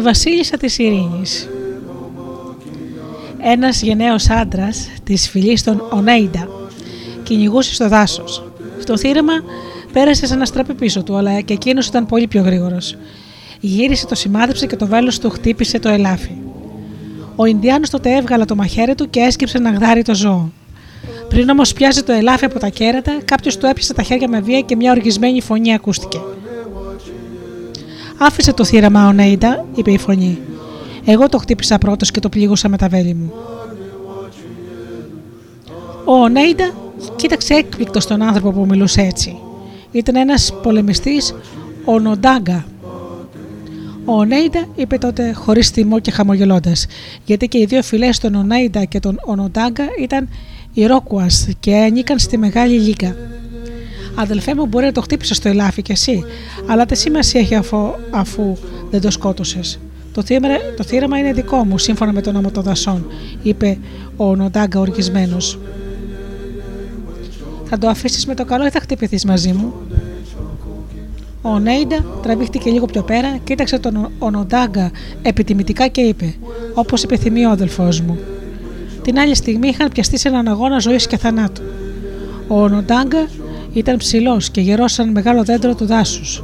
[0.00, 1.48] Η βασίλισσα της ειρήνης.
[3.38, 6.48] Ένας γενναίος άντρας της φυλής των Ονέιντα
[7.22, 8.44] κυνηγούσε στο δάσος.
[8.86, 9.32] Το θύραμα
[9.92, 12.96] πέρασε σαν να στραπεί πίσω του, αλλά και εκείνος ήταν πολύ πιο γρήγορος.
[13.60, 16.36] Γύρισε, το σημάδεψε και το βέλος του χτύπησε το ελάφι.
[17.36, 20.52] Ο Ινδιάνος τότε έβγαλε το μαχαίρι του και έσκυψε να γδάρει το ζώο.
[21.28, 24.60] Πριν όμως πιάσει το ελάφι από τα κέρατα, κάποιος του έπιασε τα χέρια με βία
[24.60, 26.20] και μια οργισμένη φωνή ακούστηκε.
[28.22, 30.38] Άφησε το θύραμα ο Νέιντα, είπε η φωνή.
[31.04, 33.32] Εγώ το χτύπησα πρώτος και το πλήγωσα με τα βέλη μου.
[36.04, 36.70] Ο Νέιντα
[37.16, 39.36] κοίταξε έκπληκτος τον άνθρωπο που μιλούσε έτσι.
[39.90, 41.34] Ήταν ένας πολεμιστής,
[41.84, 42.64] ο Νοντάγκα.
[44.04, 46.86] Ο Νέιντα είπε τότε χωρίς θυμό και χαμογελώντας,
[47.24, 50.28] γιατί και οι δύο φυλές των Ονέιντα και των Ονοντάγκα ήταν
[50.86, 53.16] Ρόκουας και ανήκαν στη Μεγάλη Λίγκα.
[54.14, 56.24] Αδελφέ μου, μπορεί να το χτύπησες στο ελάφι κι εσύ,
[56.66, 58.56] αλλά τι σημασία έχει αφού, αφού
[58.90, 59.78] δεν το σκότωσες.
[60.12, 60.22] Το,
[60.76, 63.06] το θύραμα είναι δικό μου, σύμφωνα με τον νόμο των δασών,
[63.42, 63.78] είπε
[64.16, 65.58] ο Νοντάγκα οργισμένος.
[67.64, 69.72] Θα το αφήσεις με το καλό ή θα χτυπηθείς μαζί μου;
[71.42, 74.90] Ο Νέιντα τραβήχτηκε λίγο πιο πέρα, κοίταξε τον Ονοντάγκα
[75.22, 76.34] επιτιμητικά και είπε:
[76.74, 78.18] Όπως επιθυμεί ο αδελφός μου.
[79.02, 81.62] Την άλλη στιγμή είχαν πιαστεί σε έναν αγώνα ζωής και θανάτου.
[82.48, 83.28] Ο Ονοντάγκα
[83.72, 86.42] ήταν ψηλός και γερό σαν μεγάλο δέντρο του δάσους.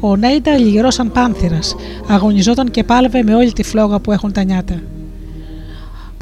[0.00, 1.74] Ο Νέιντα λιγερό σαν πάνθυρας,
[2.08, 4.80] αγωνιζόταν και πάλευε με όλη τη φλόγα που έχουν τα νιάτα.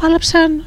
[0.00, 0.64] Πάλεψαν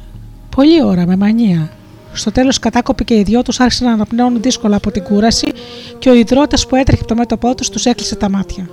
[0.56, 1.70] πολλή ώρα με μανία.
[2.12, 5.52] Στο τέλος, κατάκοποι και οι δυο τους άρχισαν να αναπνέουν δύσκολα από την κούραση
[5.98, 8.70] και ο υδρότας που έτρεχε από το μέτωπό τους τους έκλεισε τα μάτια.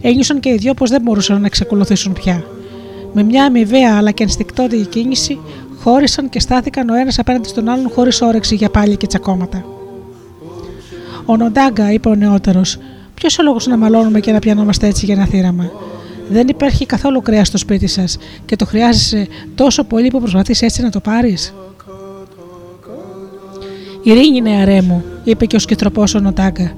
[0.00, 2.44] Ένιωσαν και οι δυο πως δεν μπορούσαν να εξακολουθήσουν πια.
[3.12, 5.38] Με μια αμοιβαία αλλά και ενστικτόδη κίνηση,
[5.80, 9.64] χώρισαν και στάθηκαν ο ένας απέναντι στον άλλον χωρίς όρεξη για πάλι και τσακώματα.
[11.26, 12.78] Ο Νοντάγκα, είπε ο νεότερος,
[13.14, 15.70] ποιος ο λόγος να μαλώνουμε και να πιανόμαστε έτσι για ένα θύραμα;
[16.28, 20.82] Δεν υπάρχει καθόλου κρέας στο σπίτι σας και το χρειάζεσαι τόσο πολύ που προσπαθείς έτσι
[20.82, 21.54] να το πάρεις;
[24.02, 26.72] Ειρήνη, νεαρέ μου, είπε και ο σκητροπός ο Νοτάγκα.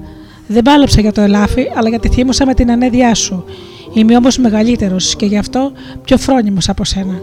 [0.47, 3.43] Δεν πάλεψα για το ελάφι, αλλά γιατί θύμωσα με την ανέδειά σου.
[3.93, 5.71] Είμαι όμως μεγαλύτερος και γι' αυτό
[6.03, 7.21] πιο φρόνιμος από σένα.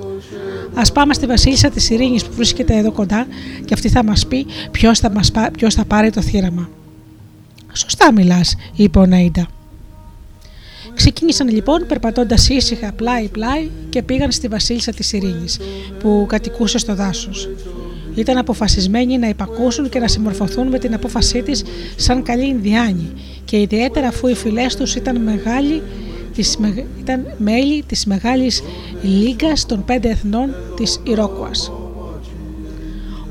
[0.74, 3.26] Α πάμε στη Βασίλισσα της Ειρήνης που βρίσκεται εδώ κοντά
[3.64, 5.12] και αυτή θα μας πει ποιος θα,
[5.52, 6.68] ποιος θα πάρει το θύραμα.
[7.76, 9.46] Σωστά μιλάς, είπε ο Νέιντα.
[10.94, 15.58] Ξεκίνησαν λοιπόν περπατώντας ήσυχα πλάι-πλάι και πήγαν στη Βασίλισσα της Ειρήνης
[15.98, 17.48] που κατοικούσε στο δάσος.
[18.14, 21.64] Ήταν αποφασισμένοι να υπακούσουν και να συμμορφωθούν με την απόφασή της
[21.96, 23.12] σαν καλή Ινδιάνοι
[23.44, 25.82] και ιδιαίτερα αφού οι φυλές τους ήταν, μεγάλοι,
[27.00, 28.62] ήταν μέλη της Μεγάλης
[29.02, 31.72] Λίγκας των Πέντε Εθνών της Ιρόκουας.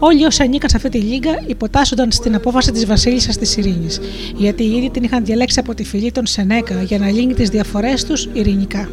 [0.05, 3.99] Όλοι όσοι ανήκαν σε αυτή τη λίγα υποτάσσονταν στην απόφαση της Βασίλισσας της Ειρήνης,
[4.35, 7.49] γιατί οι ίδιοι την είχαν διαλέξει από τη φυλή των Σενέκα για να λύνει τις
[7.49, 8.89] διαφορές τους ειρηνικά.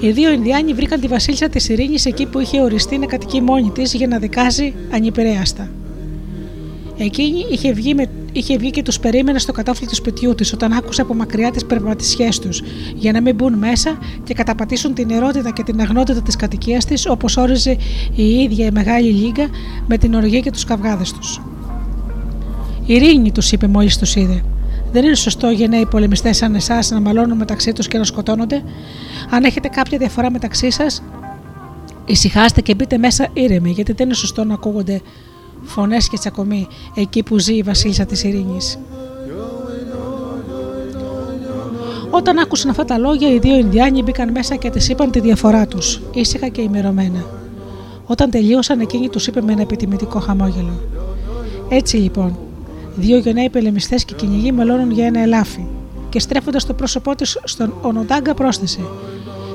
[0.00, 3.70] Οι δύο Ινδιάνοι βρήκαν τη Βασίλισσα της Ειρήνης εκεί που είχε οριστεί να κατοικεί μόνη
[3.70, 5.70] της για να δικάζει ανυπηρέαστα.
[6.98, 10.72] Εκείνη είχε βγει, με, είχε βγει και τους περίμενε στο κατόφλι του σπιτιού της όταν
[10.72, 12.62] άκουσε από μακριά τις περπατησιέ τους,
[12.94, 17.06] για να μην μπουν μέσα και καταπατήσουν την ερώτητα και την αγνότητα της κατοικίας της,
[17.06, 17.76] όπως όριζε
[18.14, 19.46] η ίδια η μεγάλη λίγα
[19.86, 21.40] με την οργή και τους καυγάδες τους.
[22.86, 24.42] Ειρήνη, τους είπε μόλις τους είδε.
[24.92, 28.62] Δεν είναι σωστό γενναίοι πολεμιστές σαν εσάς να μαλώνουν μεταξύ τους και να σκοτώνονται.
[29.30, 31.02] Αν έχετε κάποια διαφορά μεταξύ σας,
[32.04, 35.00] ησυχάστε και μπείτε μέσα ήρεμοι, γιατί δεν είναι σωστό να ακούγονται
[35.62, 38.78] φωνές και τσακωμοί εκεί που ζει η Βασίλισσα της Ειρήνης.
[42.10, 45.66] Όταν άκουσαν αυτά τα λόγια, οι δύο Ινδιάνοι μπήκαν μέσα και της είπαν τη διαφορά
[45.66, 47.24] τους, ήσυχα και ημερωμένα.
[48.06, 50.80] Όταν τελείωσαν, εκείνη τους είπε με ένα επιτιμητικό χαμόγελο.
[51.68, 52.38] Έτσι λοιπόν,
[52.94, 55.66] Δύο γενναίοι πελεμιστές και κυνηγοί μελώνουν για ένα ελάφι.
[56.08, 58.80] Και στρέφοντας το πρόσωπό τη στον Ονοντάγκα, πρόσθεσε: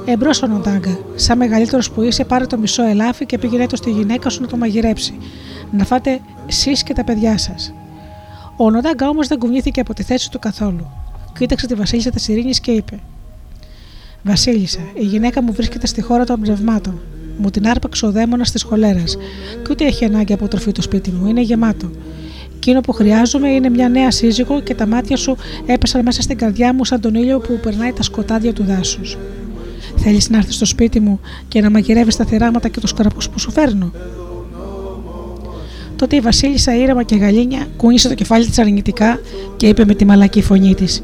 [0.08, 4.30] Εμπρός Ονοντάγκα, σαν μεγαλύτερος που είσαι, πάρε το μισό ελάφι και πήγαινε το στη γυναίκα
[4.30, 5.18] σου να το μαγειρέψει.
[5.72, 6.20] Να φάτε
[6.50, 7.74] εσείς και τα παιδιά σας.
[8.58, 10.88] Ο Ονοντάγκα όμως δεν κουνήθηκε από τη θέση του καθόλου.
[11.38, 13.00] Κοίταξε τη Βασίλισσα της Ειρήνης και είπε:
[14.24, 17.00] Βασίλισσα, η γυναίκα μου βρίσκεται στη χώρα των πνευμάτων.
[17.38, 19.18] Μου την άρπαξε ο δαίμονας της χολέρας.
[19.64, 21.92] Και ούτε έχει ανάγκη από τροφή το σπίτι μου, είναι γεμάτο.
[22.56, 26.74] Εκείνο που χρειάζομαι είναι μια νέα σύζυγο και τα μάτια σου έπεσαν μέσα στην καρδιά
[26.74, 29.18] μου σαν τον ήλιο που περνάει τα σκοτάδια του δάσους.
[29.96, 33.40] Θέλεις να έρθεις στο σπίτι μου και να μαγειρεύεις τα θεράματα και τους καρπούς που
[33.40, 33.92] σου φέρνω;
[35.96, 39.20] Τότε η Βασίλισσα ήρεμα και γαλήνια κούνησε το κεφάλι της αρνητικά
[39.58, 41.04] και είπε με τη μαλακή φωνή της: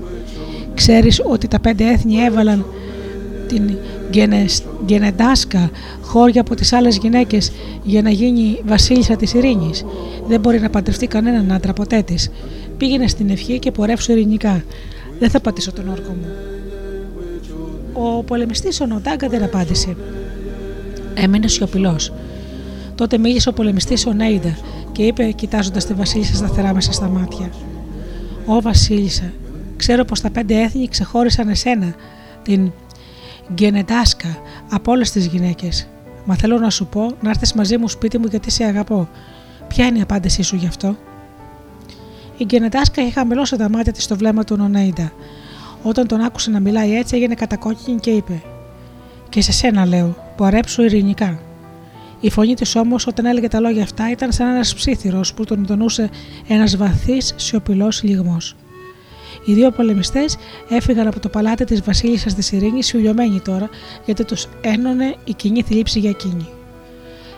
[0.73, 2.65] Ξέρεις ότι τα πέντε έθνη έβαλαν
[3.47, 3.77] την
[4.85, 5.69] Γενεντάσκα
[6.01, 7.51] χώρια από τις άλλες γυναίκες
[7.84, 9.85] για να γίνει βασίλισσα της ειρήνης.
[10.27, 12.30] Δεν μπορεί να παντρευτεί κανέναν άντρα ποτέ της.
[12.77, 14.63] Πήγαινε στην ευχή και πορεύσου ειρηνικά.
[15.19, 16.27] Δεν θα πατήσω τον όρκο μου.
[17.93, 19.95] Ο πολεμιστής ο Νοντάγκα δεν απάντησε.
[21.13, 22.13] Έμεινε σιωπηλός.
[22.95, 24.57] Τότε μίλησε ο πολεμιστής ο Νέιντα
[24.91, 27.49] και είπε, κοιτάζοντας τη Βασίλισσα σταθερά μέσα στα μάτια:
[28.45, 29.34] Ω Βασίλισσα,
[29.77, 31.95] ξέρω πως τα πέντε έθνη ξεχώρισαν εσένα,
[32.41, 32.72] την
[33.53, 34.38] Γκενετάσκα,
[34.72, 35.88] από όλες τις γυναίκες.
[36.26, 39.09] Μα θέλω να σου πω να έρθεις μαζί μου σπίτι μου γιατί σε αγαπώ.
[39.68, 40.95] Ποια είναι η απάντησή σου γι' αυτό;
[42.38, 45.11] Η Γκενετάσκα είχε χαμηλώσει τα μάτια της στο βλέμμα του Νονέιντα.
[45.83, 48.41] Όταν τον άκουσε να μιλάει έτσι, έγινε κατακόκκινη και είπε:
[49.29, 51.39] Και σε σένα λέω, πορέψου ειρηνικά.
[52.19, 55.65] Η φωνή της όμως, όταν έλεγε τα λόγια αυτά, ήταν σαν ένας ψήθυρος που τον
[55.65, 56.09] τονούσε
[56.47, 58.55] ένας βαθύς σιωπηλός λιγμός.
[59.45, 60.37] Οι δύο πολεμιστές
[60.69, 63.69] έφυγαν από το παλάτι της Βασίλισσας της Ειρήνης, σιουλιωμένοι τώρα,
[64.05, 66.47] γιατί τους ένωνε η κοινή θλίψη για εκείνη.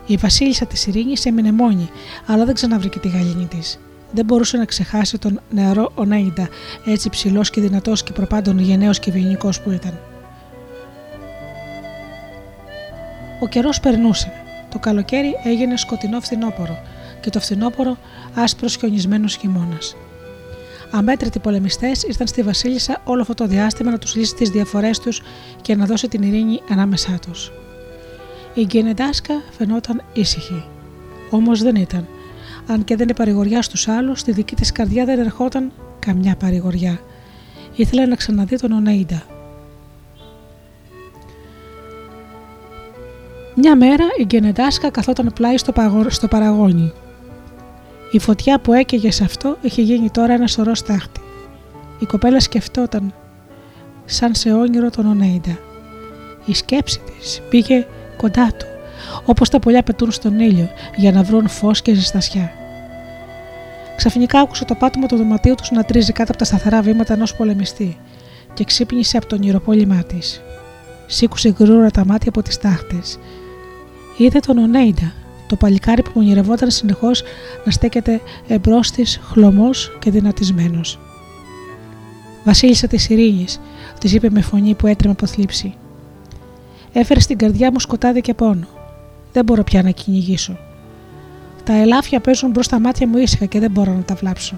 [0.07, 1.90] Η Βασίλισσα της Ειρήνης έμεινε μόνη,
[2.26, 3.80] αλλά δεν ξαναβρήκε τη γαλήνη της.
[4.15, 6.49] Δεν μπορούσε να ξεχάσει τον νεαρό Ονέιντα,
[6.85, 9.99] έτσι ψηλός και δυνατός και προπάντων γενναίος και βιονικός που ήταν.
[13.40, 14.31] Ο καιρός περνούσε.
[14.69, 16.77] Το καλοκαίρι έγινε σκοτεινό φθινόπορο
[17.22, 17.98] και το φθινόπορο
[18.35, 19.95] άσπρος χιονισμένος χειμώνας.
[20.91, 25.22] Αμέτρητοι πολεμιστές ήρθαν στη Βασίλισσα όλο αυτό το διάστημα να τους λύσει τις διαφορές τους
[25.61, 27.52] και να δώσει την ειρήνη ανάμεσά τους.
[28.53, 30.64] Η Γκενεντάσκα φαινόταν ήσυχη.
[31.30, 32.07] Όμως δεν ήταν.
[32.68, 36.99] Αν και δεν είναι παρηγοριά στους άλλους, στη δική της καρδιά δεν ερχόταν καμιά παρηγοριά.
[37.76, 39.23] Ήθελε να ξαναδεί τον Ονέιντα.
[43.56, 45.73] Μια μέρα η Γκενεντάσκα καθόταν πλάι στο,
[46.07, 46.94] στο παραγόνι
[48.14, 51.22] η φωτιά που έκαιγε σε αυτό είχε γίνει τώρα ένα σωρό στάχτη.
[51.99, 53.14] Η κοπέλα σκεφτόταν
[54.06, 55.57] σαν σε όνειρο τον Ονέιντα.
[56.45, 57.88] Η σκέψη της πήγε
[58.18, 58.65] κοντά του,
[59.26, 62.52] όπως τα πουλιά πετούν στον ήλιο για να βρουν φως και ζεστασιά.
[63.96, 67.36] Ξαφνικά άκουσε το πάτωμα του δωματίου τους να τρίζει κάτω από τα σταθερά βήματα ενός
[67.36, 67.98] πολεμιστή
[68.54, 70.42] και ξύπνησε από τον ηρωπόλυμά της.
[71.08, 73.20] Σήκουσε γρήγορα τα μάτια από τις τάχτες.
[74.18, 75.14] Είδε τον Ονέιντα
[75.48, 77.24] το παλικάρι που ονειρευόταν συνεχώς
[77.66, 81.00] να στέκεται εμπρός της χλωμός και δυνατισμένος.
[82.44, 83.60] Βασίλισσα της Ειρήνης,
[84.00, 85.76] της είπε με φωνή που έτρεμε από θλίψη.
[86.94, 88.68] Έφερε στην καρδιά μου σκοτάδι και πόνο.
[89.34, 90.58] Δεν μπορώ πια να κυνηγήσω.
[91.64, 94.56] Τα ελάφια παίζουν μπρος στα μάτια μου ήσυχα και δεν μπορώ να τα βλάψω.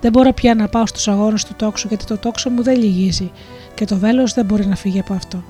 [0.00, 3.30] Δεν μπορώ πια να πάω στους αγώνες του τόξου γιατί το τόξο μου δεν λυγίζει
[3.74, 5.42] και το βέλος δεν μπορεί να φύγει από αυτό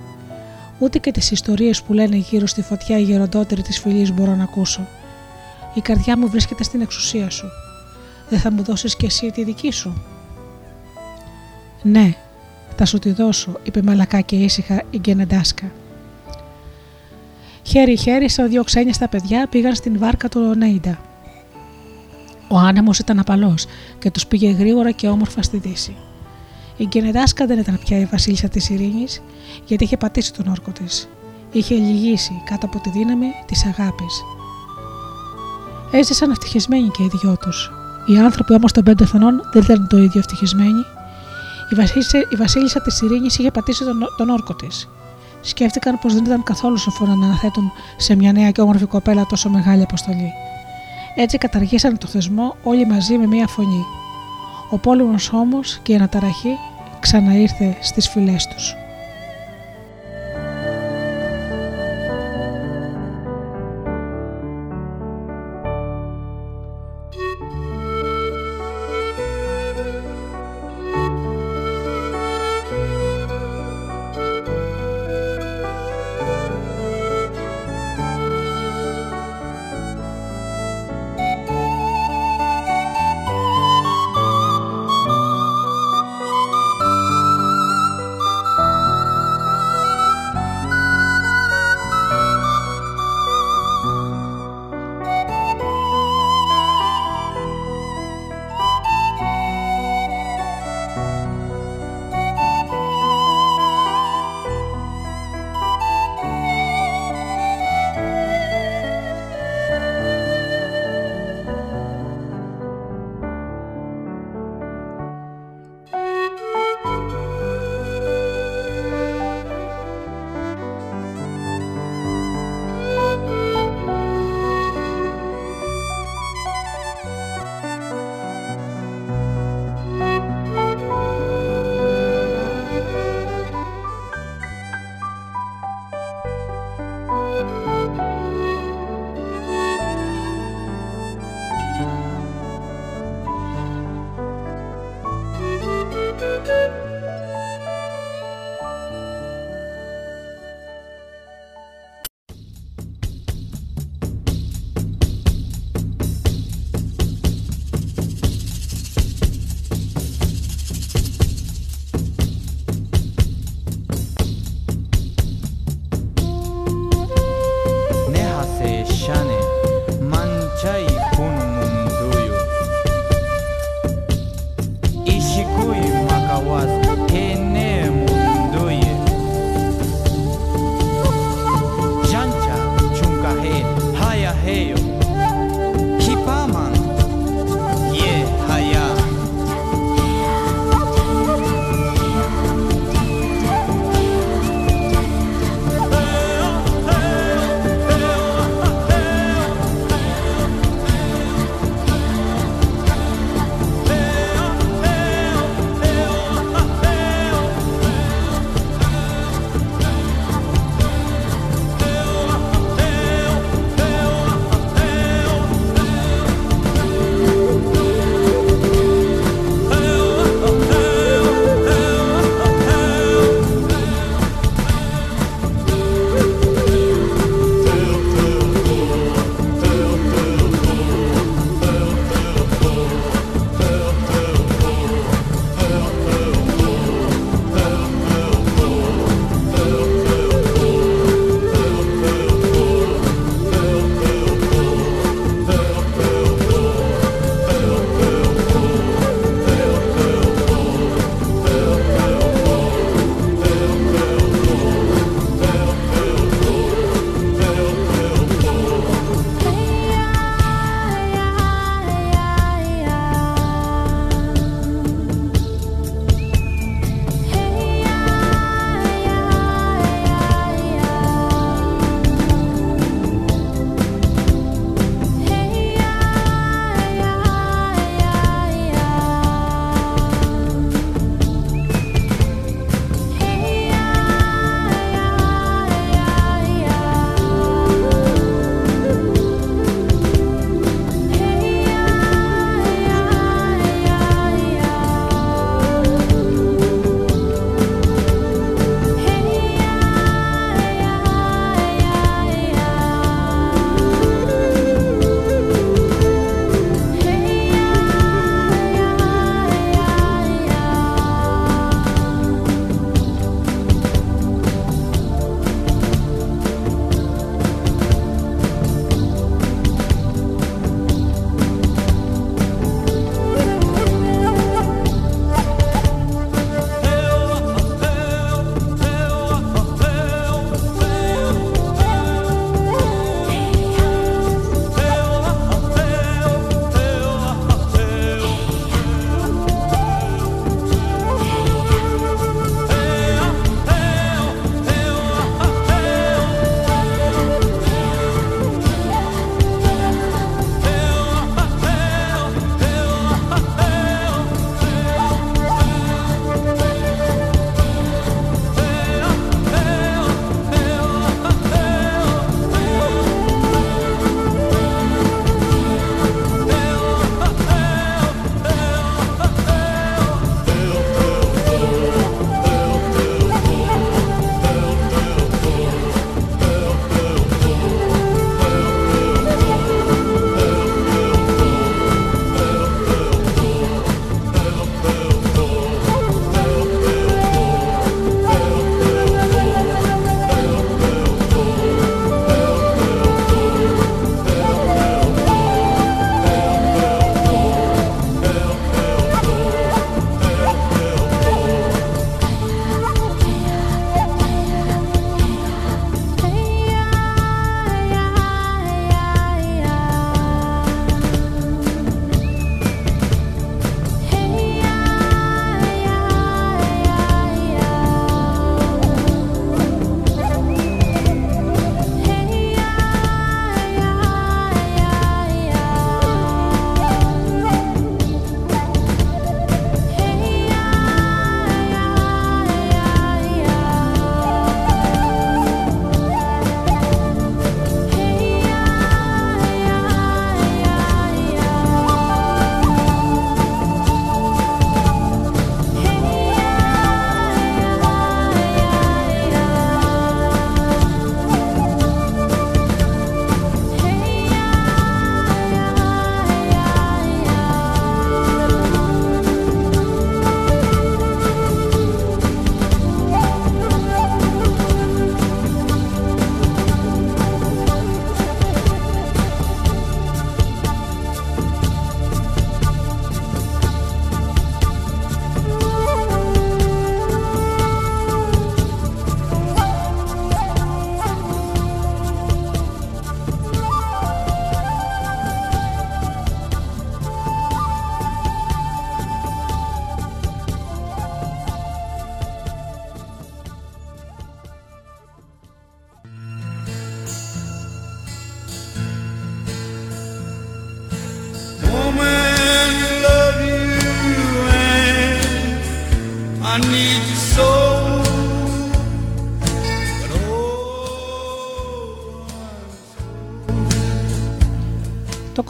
[0.79, 4.43] ούτε και τις ιστορίες που λένε γύρω στη φωτιά οι γεροντότεροι της φυλής μπορώ να
[4.43, 4.87] ακούσω.
[5.75, 7.47] Η καρδιά μου βρίσκεται στην εξουσία σου.
[8.29, 10.03] Δεν θα μου δώσεις κι εσύ τη δική σου.
[11.83, 12.15] Ναι,
[12.77, 15.73] θα σου τη δώσω, είπε μαλακά και ήσυχα η Γκενεντάσκα.
[17.67, 20.99] Χέρι-χέρι, σαν δύο ξένια στα παιδιά, πήγαν στην βάρκα του Νέιντα.
[22.49, 23.67] Ο άνεμος ήταν απαλός
[23.99, 25.97] και τους πήγε γρήγορα και όμορφα στη δύση.
[26.77, 29.23] Η Γκενεδάσκα δεν ήταν πια η βασίλισσα της ειρήνης,
[29.67, 31.09] γιατί είχε πατήσει τον όρκο της.
[31.53, 34.23] Είχε λυγίσει κάτω από τη δύναμη της αγάπης.
[35.93, 37.71] Έζησαν ευτυχισμένοι και οι δυο τους.
[38.07, 40.85] Οι άνθρωποι όμως των πέντε εθνών δεν ήταν το ίδιο ευτυχισμένοι.
[41.71, 44.89] Η βασίλισσα, η βασίλισσα της ειρήνης είχε πατήσει τον, τον όρκο της.
[45.45, 49.49] Σκέφτηκαν πως δεν ήταν καθόλου σοφό να αναθέτουν σε μια νέα και όμορφη κοπέλα τόσο
[49.49, 50.33] μεγάλη αποστολή.
[51.17, 53.85] Έτσι καταργήσαν το θεσμό όλοι μαζί με μία φωνή.
[54.71, 56.59] Ο πόλεμος όμως και η αναταραχή
[57.01, 58.84] ξαναήρθε στις φυλές τους.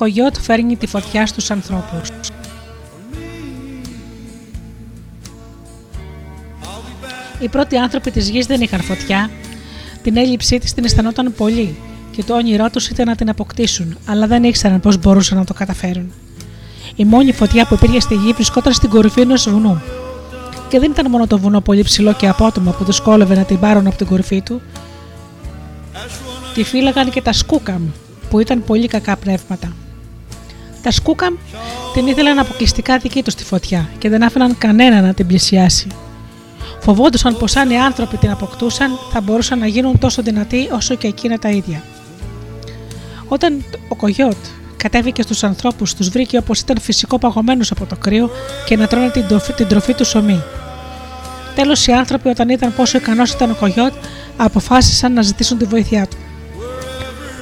[0.05, 2.09] Το κογιότ φέρνει τη φωτιά στους ανθρώπους.
[7.41, 9.31] Οι πρώτοι άνθρωποι της γης δεν είχαν φωτιά.
[10.03, 11.77] Την έλλειψή της την αισθανόταν πολύ
[12.11, 15.55] και το όνειρό τους ήταν να την αποκτήσουν, αλλά δεν ήξεραν πώς μπορούσαν να το
[15.55, 16.13] καταφέρουν.
[16.97, 19.83] Η μόνη φωτιά που υπήρχε στη γη βρισκόταν στην κορυφή ενός βουνού.
[20.69, 23.87] Και δεν ήταν μόνο το βουνό πολύ ψηλό και απότομα που δυσκόλευε να την πάρουν
[23.87, 24.61] από την κορυφή του.
[26.55, 27.83] Τη φύλαγαν και τα σκούκαμ,
[28.31, 29.73] που ήταν πολύ κακά πνεύματα.
[30.85, 31.35] Τα σκούκαμ
[31.94, 35.86] την ήθελαν αποκλειστικά δική τους τη φωτιά και δεν άφηναν κανένα να την πλησιάσει.
[36.81, 41.06] Φοβόντουσαν πως αν οι άνθρωποι την αποκτούσαν θα μπορούσαν να γίνουν τόσο δυνατοί όσο και
[41.06, 41.82] εκείνα τα ίδια.
[43.28, 44.36] Όταν ο Κογιότ
[44.77, 48.31] κατέβηκε στους ανθρώπους, τους βρήκε όπως ήταν φυσικό παγωμένου από το κρύο
[48.66, 50.43] και να τρώνε την, τροφή, την τροφή του σωμή.
[51.55, 53.93] Τέλος, οι άνθρωποι, όταν είδαν πόσο ικανός ήταν ο Κογιότ,
[54.36, 56.16] αποφάσισαν να ζητήσουν τη βοήθειά του.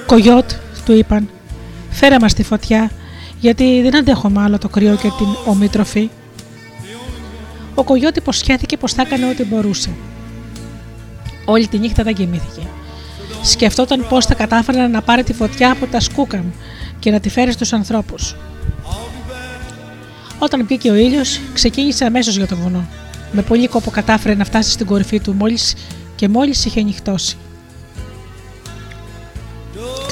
[0.06, 0.50] Κογιότ,
[0.84, 1.28] του είπαν,
[1.90, 2.90] φέρε μας τη φωτιά,
[3.42, 6.10] γιατί δεν αντέχουμε άλλο το κρύο και την ομή τροφή.
[7.74, 9.90] Ο Κογιότ υποσχέθηκε πως θα έκανε ό,τι μπορούσε.
[11.44, 12.66] Όλη τη νύχτα δεν κοιμήθηκε.
[13.42, 16.44] Σκεφτόταν πώ θα κατάφερε να πάρει τη φωτιά από τα σκούκαμ
[16.98, 18.36] και να τη φέρει στους ανθρώπους.
[20.38, 22.86] Όταν μπήκε ο ήλιος, ξεκίνησε αμέσως για το βουνό.
[23.32, 25.74] Με πολύ κόπο κατάφερε να φτάσει στην κορυφή του μόλις
[26.16, 27.36] και μόλις είχε νυχτώσει.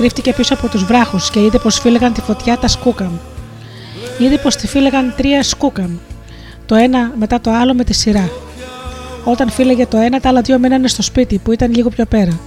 [0.01, 3.13] Κρύφτηκε πίσω από τους βράχους και είδε πως φύλαγαν τη φωτιά τα σκούκαμ.
[4.19, 5.91] Είδε πως τη φύλαγαν τρία σκούκαμ,
[6.67, 8.31] το ένα μετά το άλλο με τη σειρά.
[9.25, 12.41] Όταν φύλαγε το ένα, τα άλλα δύο μένανε στο σπίτι που ήταν λίγο πιο πέρα.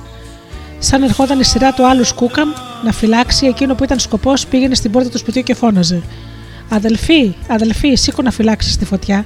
[0.80, 2.50] Σαν ερχόταν η σειρά του άλλου σκούκαμ
[2.84, 6.02] να φυλάξει, εκείνο που ήταν σκοπός πήγαινε στην πόρτα του σπιτιού και φώναζε.
[6.70, 9.26] Αδελφοί, αδελφοί, σήκω να φυλάξεις τη φωτιά.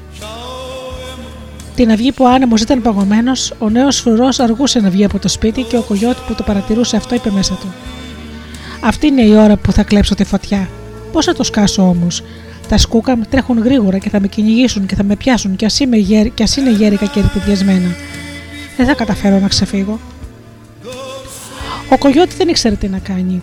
[1.75, 5.27] Την αυγή που ο άνεμος ήταν παγωμένος, ο νέος φρουρός αργούσε να βγει από το
[5.27, 7.73] σπίτι και ο κογιότ που το παρατηρούσε αυτό είπε μέσα του.
[8.81, 10.69] Αυτή είναι η ώρα που θα κλέψω τη φωτιά.
[11.11, 12.23] Πώς θα το σκάσω όμως;
[12.67, 15.97] Τα σκούκα τρέχουν γρήγορα και θα με κυνηγήσουν και θα με πιάσουν κι ας είναι,
[15.97, 16.25] γέρ,
[16.57, 17.95] είναι γέρικα και ρηπιδιασμένα.
[18.77, 19.99] Δεν θα καταφέρω να ξεφύγω.
[21.89, 23.41] Ο κογιώτη δεν ήξερε τι να κάνει.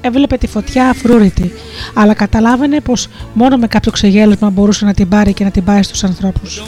[0.00, 1.52] Έβλεπε τη φωτιά αφρούρητη,
[1.94, 5.82] αλλά καταλάβαινε πως μόνο με κάποιο ξεγέλασμα μπορούσε να την πάρει και να την πάει
[5.82, 6.62] στους ανθρώπους.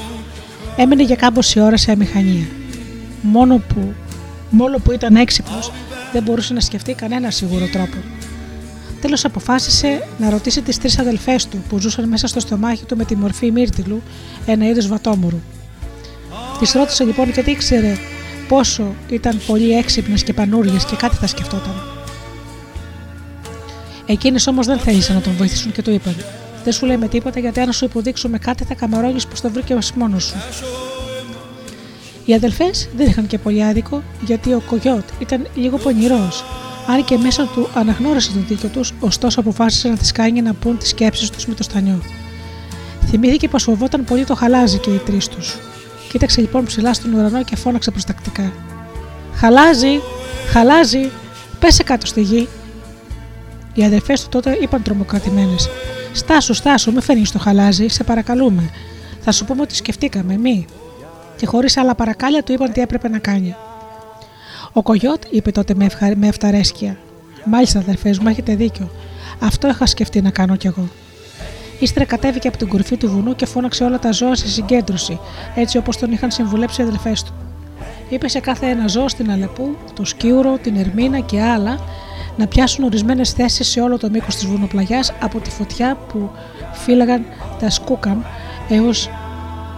[0.77, 2.47] Έμενε για κάμποση ώρα σε αμηχανία.
[3.23, 3.93] Μόνο που,
[4.51, 5.73] μόνο που ήταν έξυπνος,
[6.15, 7.97] δεν μπορούσε να σκεφτεί κανένα σίγουρο τρόπο.
[9.01, 13.05] Τέλος αποφάσισε να ρωτήσει τις τρεις αδελφές του που ζούσαν μέσα στο στομάχι του με
[13.05, 14.03] τη μορφή μύρτιλου,
[14.47, 15.41] ένα είδος βατόμουρου.
[16.61, 17.97] Τι ρώτησε λοιπόν γιατί ήξερε
[18.49, 21.83] πόσο ήταν πολύ έξυπνες και πανούριε και κάτι θα σκεφτόταν.
[24.07, 26.17] Εκείνες όμως δεν θέλησαν να τον βοηθήσουν και του είπαν:
[26.65, 30.25] Δεν σου λέμε τίποτα γιατί αν σου υποδείξουμε κάτι θα καμαρώνεις πως το βρήκες μόνος
[30.25, 30.37] σου.
[32.25, 36.45] Οι αδελφές δεν είχαν και πολύ άδικο γιατί ο Κογιότ ήταν λίγο πονηρός,
[36.87, 40.79] αν και μέσα του αναγνώρισε τον δίκιο τους, ωστόσο αποφάσισε να τις κάνει να πούν
[40.79, 42.03] τις σκέψεις τους με το στανιό.
[43.07, 45.57] Θυμήθηκε πως φοβόταν πολύ το χαλάζι και οι τρεις τους.
[46.11, 48.53] Κοίταξε λοιπόν ψηλά στον ουρανό και φώναξε προστακτικά.
[49.35, 50.01] Χαλάζει,
[50.51, 51.11] χαλάζει,
[51.59, 52.49] πέσε κάτω στη γη.
[53.75, 55.69] Οι αδερφέ του τότε είπαν τρομοκρατημένες:
[56.13, 58.71] Στάσου, στάσου, με φέρνεις στο χαλάζι, σε παρακαλούμε.
[59.21, 60.67] Θα σου πούμε ότι σκεφτήκαμε, μη.
[61.37, 63.55] Και χωρίς άλλα παρακάλια του είπαν τι έπρεπε να κάνει.
[64.73, 66.13] Ο Κογιότ είπε τότε με, ευχα...
[66.17, 66.99] με ευταρέσκεια.
[67.45, 68.91] Μάλιστα, αδερφές μου, έχετε δίκιο.
[69.41, 70.89] Αυτό είχα σκεφτεί να κάνω κι εγώ.
[71.79, 75.21] Ύστερα κατέβηκε από την κορυφή του βουνού και φώναξε όλα τα ζώα σε συγκέντρωση,
[75.55, 77.35] έτσι όπως τον είχαν συμβουλέψει οι αδελφέ του.
[78.09, 81.79] Είπε σε κάθε ένα ζώο στην Αλεπού, το Σκύουρο, την Ερμήνα και άλλα
[82.37, 86.31] να πιάσουν ορισμένες θέσεις σε όλο το μήκος της βουνοπλαγιάς από τη φωτιά που
[86.73, 87.25] φύλαγαν
[87.61, 88.23] τα σκούκαμ
[88.69, 89.11] έως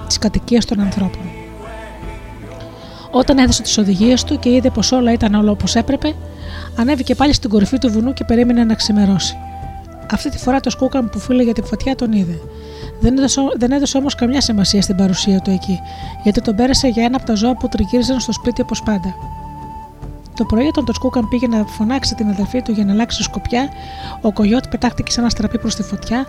[0.07, 1.36] τις κατοικίες των ανθρώπων.
[3.11, 6.15] Όταν έδωσε τις οδηγίες του και είδε πως όλα ήταν όλο όπως έπρεπε,
[6.77, 9.37] ανέβηκε πάλι στην κορυφή του βουνού και περίμενε να ξημερώσει.
[10.11, 12.39] Αυτή τη φορά το σκούκαμ που φύλεγε τη φωτιά τον είδε.
[13.01, 15.81] Δεν έδωσε, δεν έδωσε όμως καμιά σημασία στην παρουσία του εκεί,
[16.23, 19.15] γιατί τον πέρασε για ένα από τα ζώα που τριγύριζαν στο σπίτι όπως πάντα.
[20.37, 23.69] Το πρωί, όταν το Σκούκαμ πήγε να φωνάξει την αδελφή του για να αλλάξει σκοπιά,
[24.21, 26.27] ο Κογιότ πετάχτηκε σε ένα στραπή προς τη φωτιά,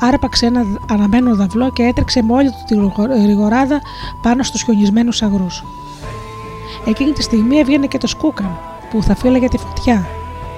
[0.00, 2.64] άρπαξε ένα αναμένο δαυλό και έτρεξε με όλη του
[3.08, 3.80] τη γρηγοράδα
[4.22, 5.64] πάνω στους χιονισμένους αγρούς.
[6.86, 8.50] Εκείνη τη στιγμή έβγαινε και το Σκούκαμ
[8.90, 10.06] που θα φύλαγε τη φωτιά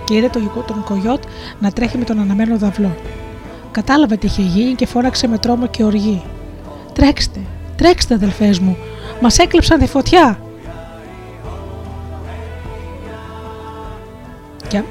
[0.05, 0.29] και είδε
[0.67, 1.23] τον Κογιότ
[1.59, 2.97] να τρέχει με τον αναμένο δαυλό.
[3.71, 6.23] Κατάλαβε τι είχε γίνει και φώναξε με τρόμο και οργή.
[6.93, 7.41] Τρέξτε,
[7.77, 8.77] τρέξτε αδελφές μου,
[9.21, 10.41] μας έκλεψαν τη φωτιά.
[14.69, 14.83] Και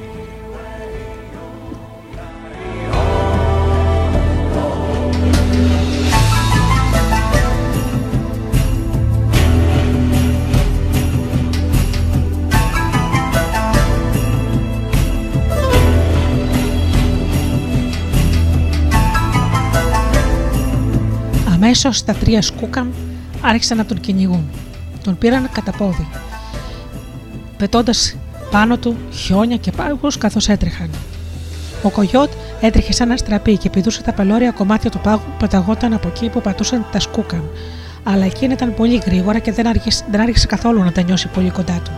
[21.68, 22.90] Αμέσω τα τρία σκούκαμ
[23.42, 24.50] άρχισαν να τον κυνηγούν.
[25.04, 26.08] Τον πήραν κατά πόδι,
[27.58, 28.16] πετώντας
[28.52, 30.90] πάνω του χιόνια και πάγους καθώς έτρεχαν.
[31.84, 32.32] Ο Κογιότ
[32.62, 36.30] έτρεχε σαν ένα στραπή και πηδούσε τα πελώρια κομμάτια του πάγου που πεταγόταν από εκεί
[36.30, 37.44] που πατούσαν τα σκούκαμ.
[38.04, 41.50] Αλλά εκείνη ήταν πολύ γρήγορα και δεν άρχισε, δεν άρχισε καθόλου να τα νιώσει πολύ
[41.50, 41.92] κοντά του.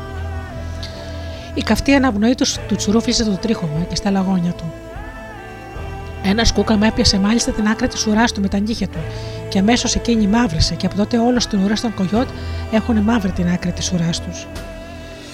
[1.53, 4.73] Η καυτή αναπνοή τους του τσουρούφισε το τρίχωμα και στα λαγόνια του.
[6.23, 8.99] Ένας σκούκα με έπιασε μάλιστα την άκρη της ουράς του με τα νύχια του,
[9.49, 12.27] και αμέσως εκείνη μαύρησε, και από τότε όλος στην ουρά των κογιότ
[12.71, 14.47] έχουν μαύρη την άκρη της ουράς τους.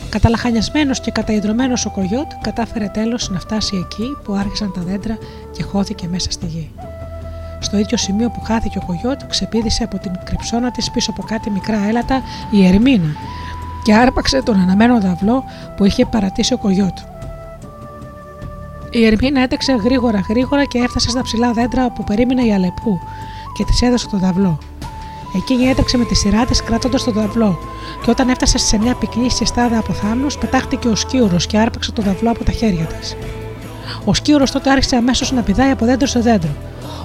[0.10, 5.18] Καταλαχανιασμένος και καταϊδρωμένος ο κογιότ κατάφερε τέλος να φτάσει εκεί που άρχισαν τα δέντρα
[5.52, 6.72] και χώθηκε μέσα στη γη.
[7.60, 11.50] Στο ίδιο σημείο που χάθηκε ο κογιότ, ξεπίδησε από την κρυψώνα της πίσω από κάτι
[11.50, 12.22] μικρά έλατα
[12.52, 13.16] η Ερμήνα
[13.84, 15.44] και άρπαξε τον αναμένο δαυλό
[15.78, 16.98] που είχε παρατήσει ο κογιότ.
[18.98, 23.00] Η Ερμήνα έτρεξε γρήγορα γρήγορα και έφτασε στα ψηλά δέντρα όπου περίμενε η Αλεπού
[23.54, 24.58] και της έδωσε το δαυλό.
[25.36, 27.60] Εκείνη έτρεξε με τη σειρά της κρατώντα το δαυλό,
[28.04, 32.02] και όταν έφτασε σε μια πυκνή συστάδα από θάμνους, πετάχτηκε ο σκύουρος και άρπαξε το
[32.02, 33.16] δαυλό από τα χέρια της.
[34.06, 36.56] Ο σκύουρος τότε άρχισε αμέσως να πηδάει από δέντρο σε δέντρο.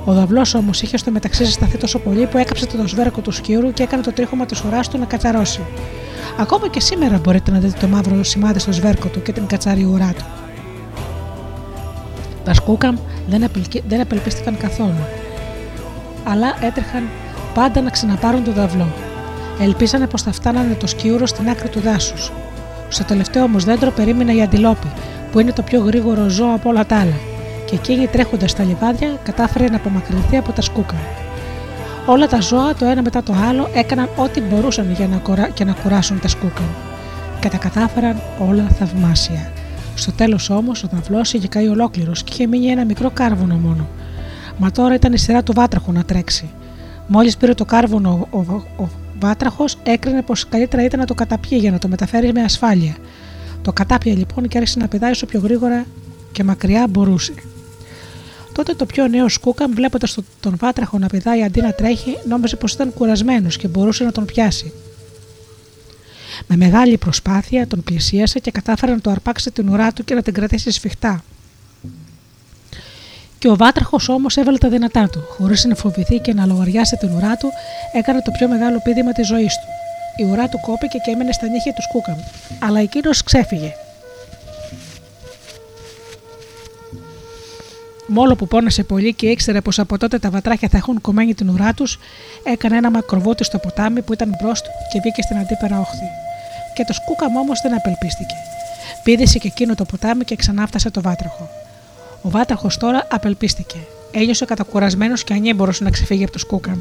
[0.05, 3.73] Ο δαυλό όμως είχε στο μεταξύ σταθεί τόσο πολύ που έκαψε το σβέρκο του σκύρου
[3.73, 5.61] και έκανε το τρίχωμα της ουρά του να κατσαρώσει.
[6.39, 9.85] Ακόμα και σήμερα μπορείτε να δείτε το μαύρο σημάδι στο σβέρκο του και την κατσαρή
[9.85, 10.25] ουρά του.
[12.45, 12.97] Τα σκούκαμ
[13.29, 13.51] δεν,
[13.89, 15.07] δεν απελπίστηκαν καθόλου,
[16.25, 17.09] αλλά έτρεχαν
[17.55, 18.87] πάντα να ξαναπάρουν το δαυλό.
[19.61, 22.33] Ελπίζανε πως θα φτάνανε το σκύουρο στην άκρη του δάσους.
[22.89, 24.87] Στο τελευταίο όμως δέντρο περίμενε η αντιλόπη,
[25.33, 27.19] που είναι το πιο γρήγορο ζώο από όλα τα άλλα,
[27.65, 30.95] και εκείνη τρέχοντας στα λιβάδια κατάφερε να απομακρυνθεί από τα σκούκα.
[32.07, 35.49] Όλα τα ζώα το ένα μετά το άλλο έκαναν ό,τι μπορούσαν για να, κορα...
[35.49, 36.62] και να κουράσουν τα σκούκα.
[37.41, 39.53] Και τα κατάφεραν όλα θαυμάσια.
[40.01, 43.89] Στο τέλος όμως ο ταυλό είχε καεί ολόκληρος και είχε μείνει ένα μικρό κάρβουνο μόνο.
[44.59, 46.51] Μα τώρα ήταν η σειρά του βάτραχου να τρέξει.
[47.06, 48.89] Μόλις πήρε το κάρβουνο ο, ο, ο
[49.20, 52.97] βάτραχος, έκρινε πως καλύτερα ήταν να το καταπιεί για να το μεταφέρει με ασφάλεια.
[53.62, 55.86] Το κατάπιε λοιπόν και άρχισε να πηδάει όσο πιο γρήγορα
[56.32, 57.35] και μακριά μπορούσε.
[58.52, 62.72] Τότε το πιο νέο Σκούκαμ, βλέποντας τον βάτραχο να πηδάει αντί να τρέχει, νόμιζε πως
[62.72, 64.72] ήταν κουρασμένος και μπορούσε να τον πιάσει.
[66.47, 70.23] Με μεγάλη προσπάθεια τον πλησίασε και κατάφερε να το αρπάξει την ουρά του και να
[70.23, 71.23] την κρατήσει σφιχτά.
[73.39, 77.11] Και ο βάτραχος όμως έβαλε τα δυνατά του, χωρίς να φοβηθεί και να λογαριάσει την
[77.11, 77.51] ουρά του,
[77.93, 79.67] έκανε το πιο μεγάλο πείδημα της ζωής του.
[80.23, 82.19] Η ουρά του κόπηκε και έμενε στα νύχια του Σκούκαμ,
[82.59, 83.73] αλλά εκείνος ξέφυγε.
[88.07, 91.49] Μόλο που πόνασε πολύ και ήξερε πως από τότε τα βατράχια θα έχουν κομμένη την
[91.49, 91.99] ουρά τους,
[92.45, 96.30] έκανε ένα μακροβούτι στο ποτάμι που ήταν μπρος του και βγήκε στην αντίπερα όχθη.
[96.81, 98.35] Και το σκούκαμ όμως δεν απελπίστηκε.
[99.02, 101.48] Πήδησε και εκείνο το ποτάμι και ξανάφτασε το βάτραχο.
[102.23, 103.78] Ο βάτραχος τώρα απελπίστηκε.
[104.12, 106.81] Ένιωσε κατακουρασμένος και ανήμπορος να ξεφύγει από το σκούκαμ.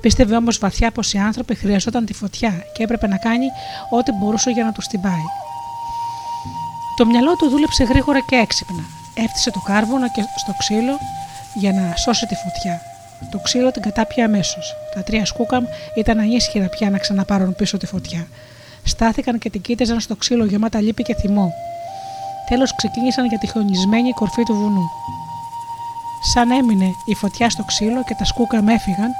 [0.00, 3.46] Πίστευε όμως βαθιά πως οι άνθρωποι χρειαζόταν τη φωτιά και έπρεπε να κάνει
[3.90, 5.26] ό,τι μπορούσε για να τους την πάει.
[6.96, 8.84] Το μυαλό του δούλεψε γρήγορα και έξυπνα.
[9.14, 10.98] Έφτυσε το κάρβουνο και στο ξύλο
[11.54, 12.80] για να σώσει τη φωτιά.
[13.30, 14.74] Το ξύλο την κατάπια αμέσως.
[14.94, 15.64] Τα τρία σκούκαμ
[15.94, 18.26] ήταν ανίσχυρα πια να ξαναπάρουν πίσω τη φωτιά.
[18.84, 21.52] Στάθηκαν και την κοίταζαν στο ξύλο γεμάτα λύπη και θυμό.
[22.48, 24.90] Τέλος ξεκίνησαν για τη χιονισμένη κορφή του βουνού.
[26.32, 29.10] Σαν έμεινε η φωτιά στο ξύλο και τα σκούκαμ έφυγαν,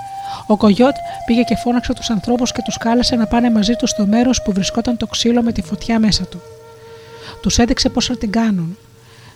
[0.46, 0.96] ο Κογιότ
[1.26, 4.52] πήγε και φώναξε τους ανθρώπους και τους κάλεσε να πάνε μαζί του στο μέρος που
[4.52, 6.40] βρισκόταν το ξύλο με τη φωτιά μέσα του.
[7.42, 8.78] Τους έδειξε πώς να την κάνουν,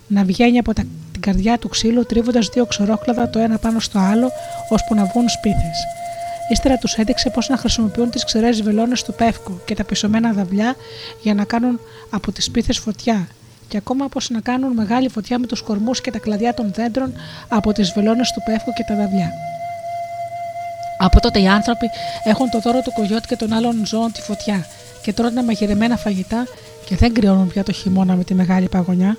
[0.07, 0.89] να βγαίνει από την
[1.21, 4.31] καρδιά του ξύλου τρίβοντας δύο ξερόκλαδα το ένα πάνω στο άλλο,
[4.69, 5.79] ώσπου να βγουν σπίθες.
[6.49, 10.77] Ύστερα τους έδειξε πώς να χρησιμοποιούν τις ξερές βελόνες του πεύκου και τα πισωμένα δαυλιά
[11.23, 11.81] για να κάνουν
[12.11, 13.29] από τις σπίθε φωτιά,
[13.69, 17.13] και ακόμα πώς να κάνουν μεγάλη φωτιά με τους κορμούς και τα κλαδιά των δέντρων
[17.49, 19.33] από τις βελόνες του πεύκου και τα δαυλιά.
[20.99, 21.87] Από τότε οι άνθρωποι
[22.25, 24.67] έχουν το δώρο του κογιότ και των άλλων ζώων τη φωτιά
[25.03, 26.47] και τρώνε μαγειρεμένα φαγητά
[26.87, 29.17] και δεν κρυώνουν πια το χειμώνα με τη μεγάλη παγωνιά.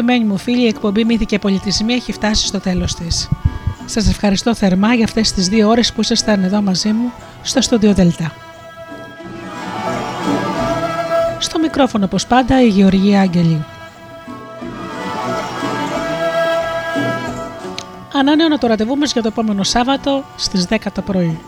[0.00, 3.28] Αγαπημένοι μου φίλοι, η εκπομπή Μύθη και Πολιτισμία έχει φτάσει στο τέλος της.
[3.84, 7.12] Σας ευχαριστώ θερμά για αυτές τις δύο ώρες που ήσασταν εδώ μαζί μου
[7.42, 8.32] στο στούντιο Δελτά.
[11.38, 13.64] Στο μικρόφωνο όπως πάντα η Γεωργία Άγγελη.
[18.12, 21.38] Ανανέωνα το ραντεβού μας για το επόμενο Σάββατο στις 10 το πρωί.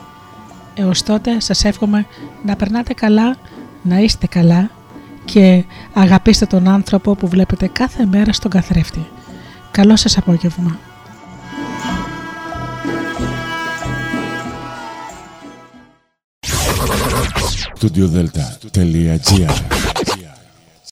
[0.74, 2.06] Έως τότε σας εύχομαι
[2.44, 3.36] να περνάτε καλά,
[3.82, 4.70] να είστε καλά
[5.24, 9.06] και αγαπήστε τον άνθρωπο που βλέπετε κάθε μέρα στον καθρέφτη.
[9.70, 10.78] Καλό σας απόγευμα.
[17.80, 19.79] studiodelta.gr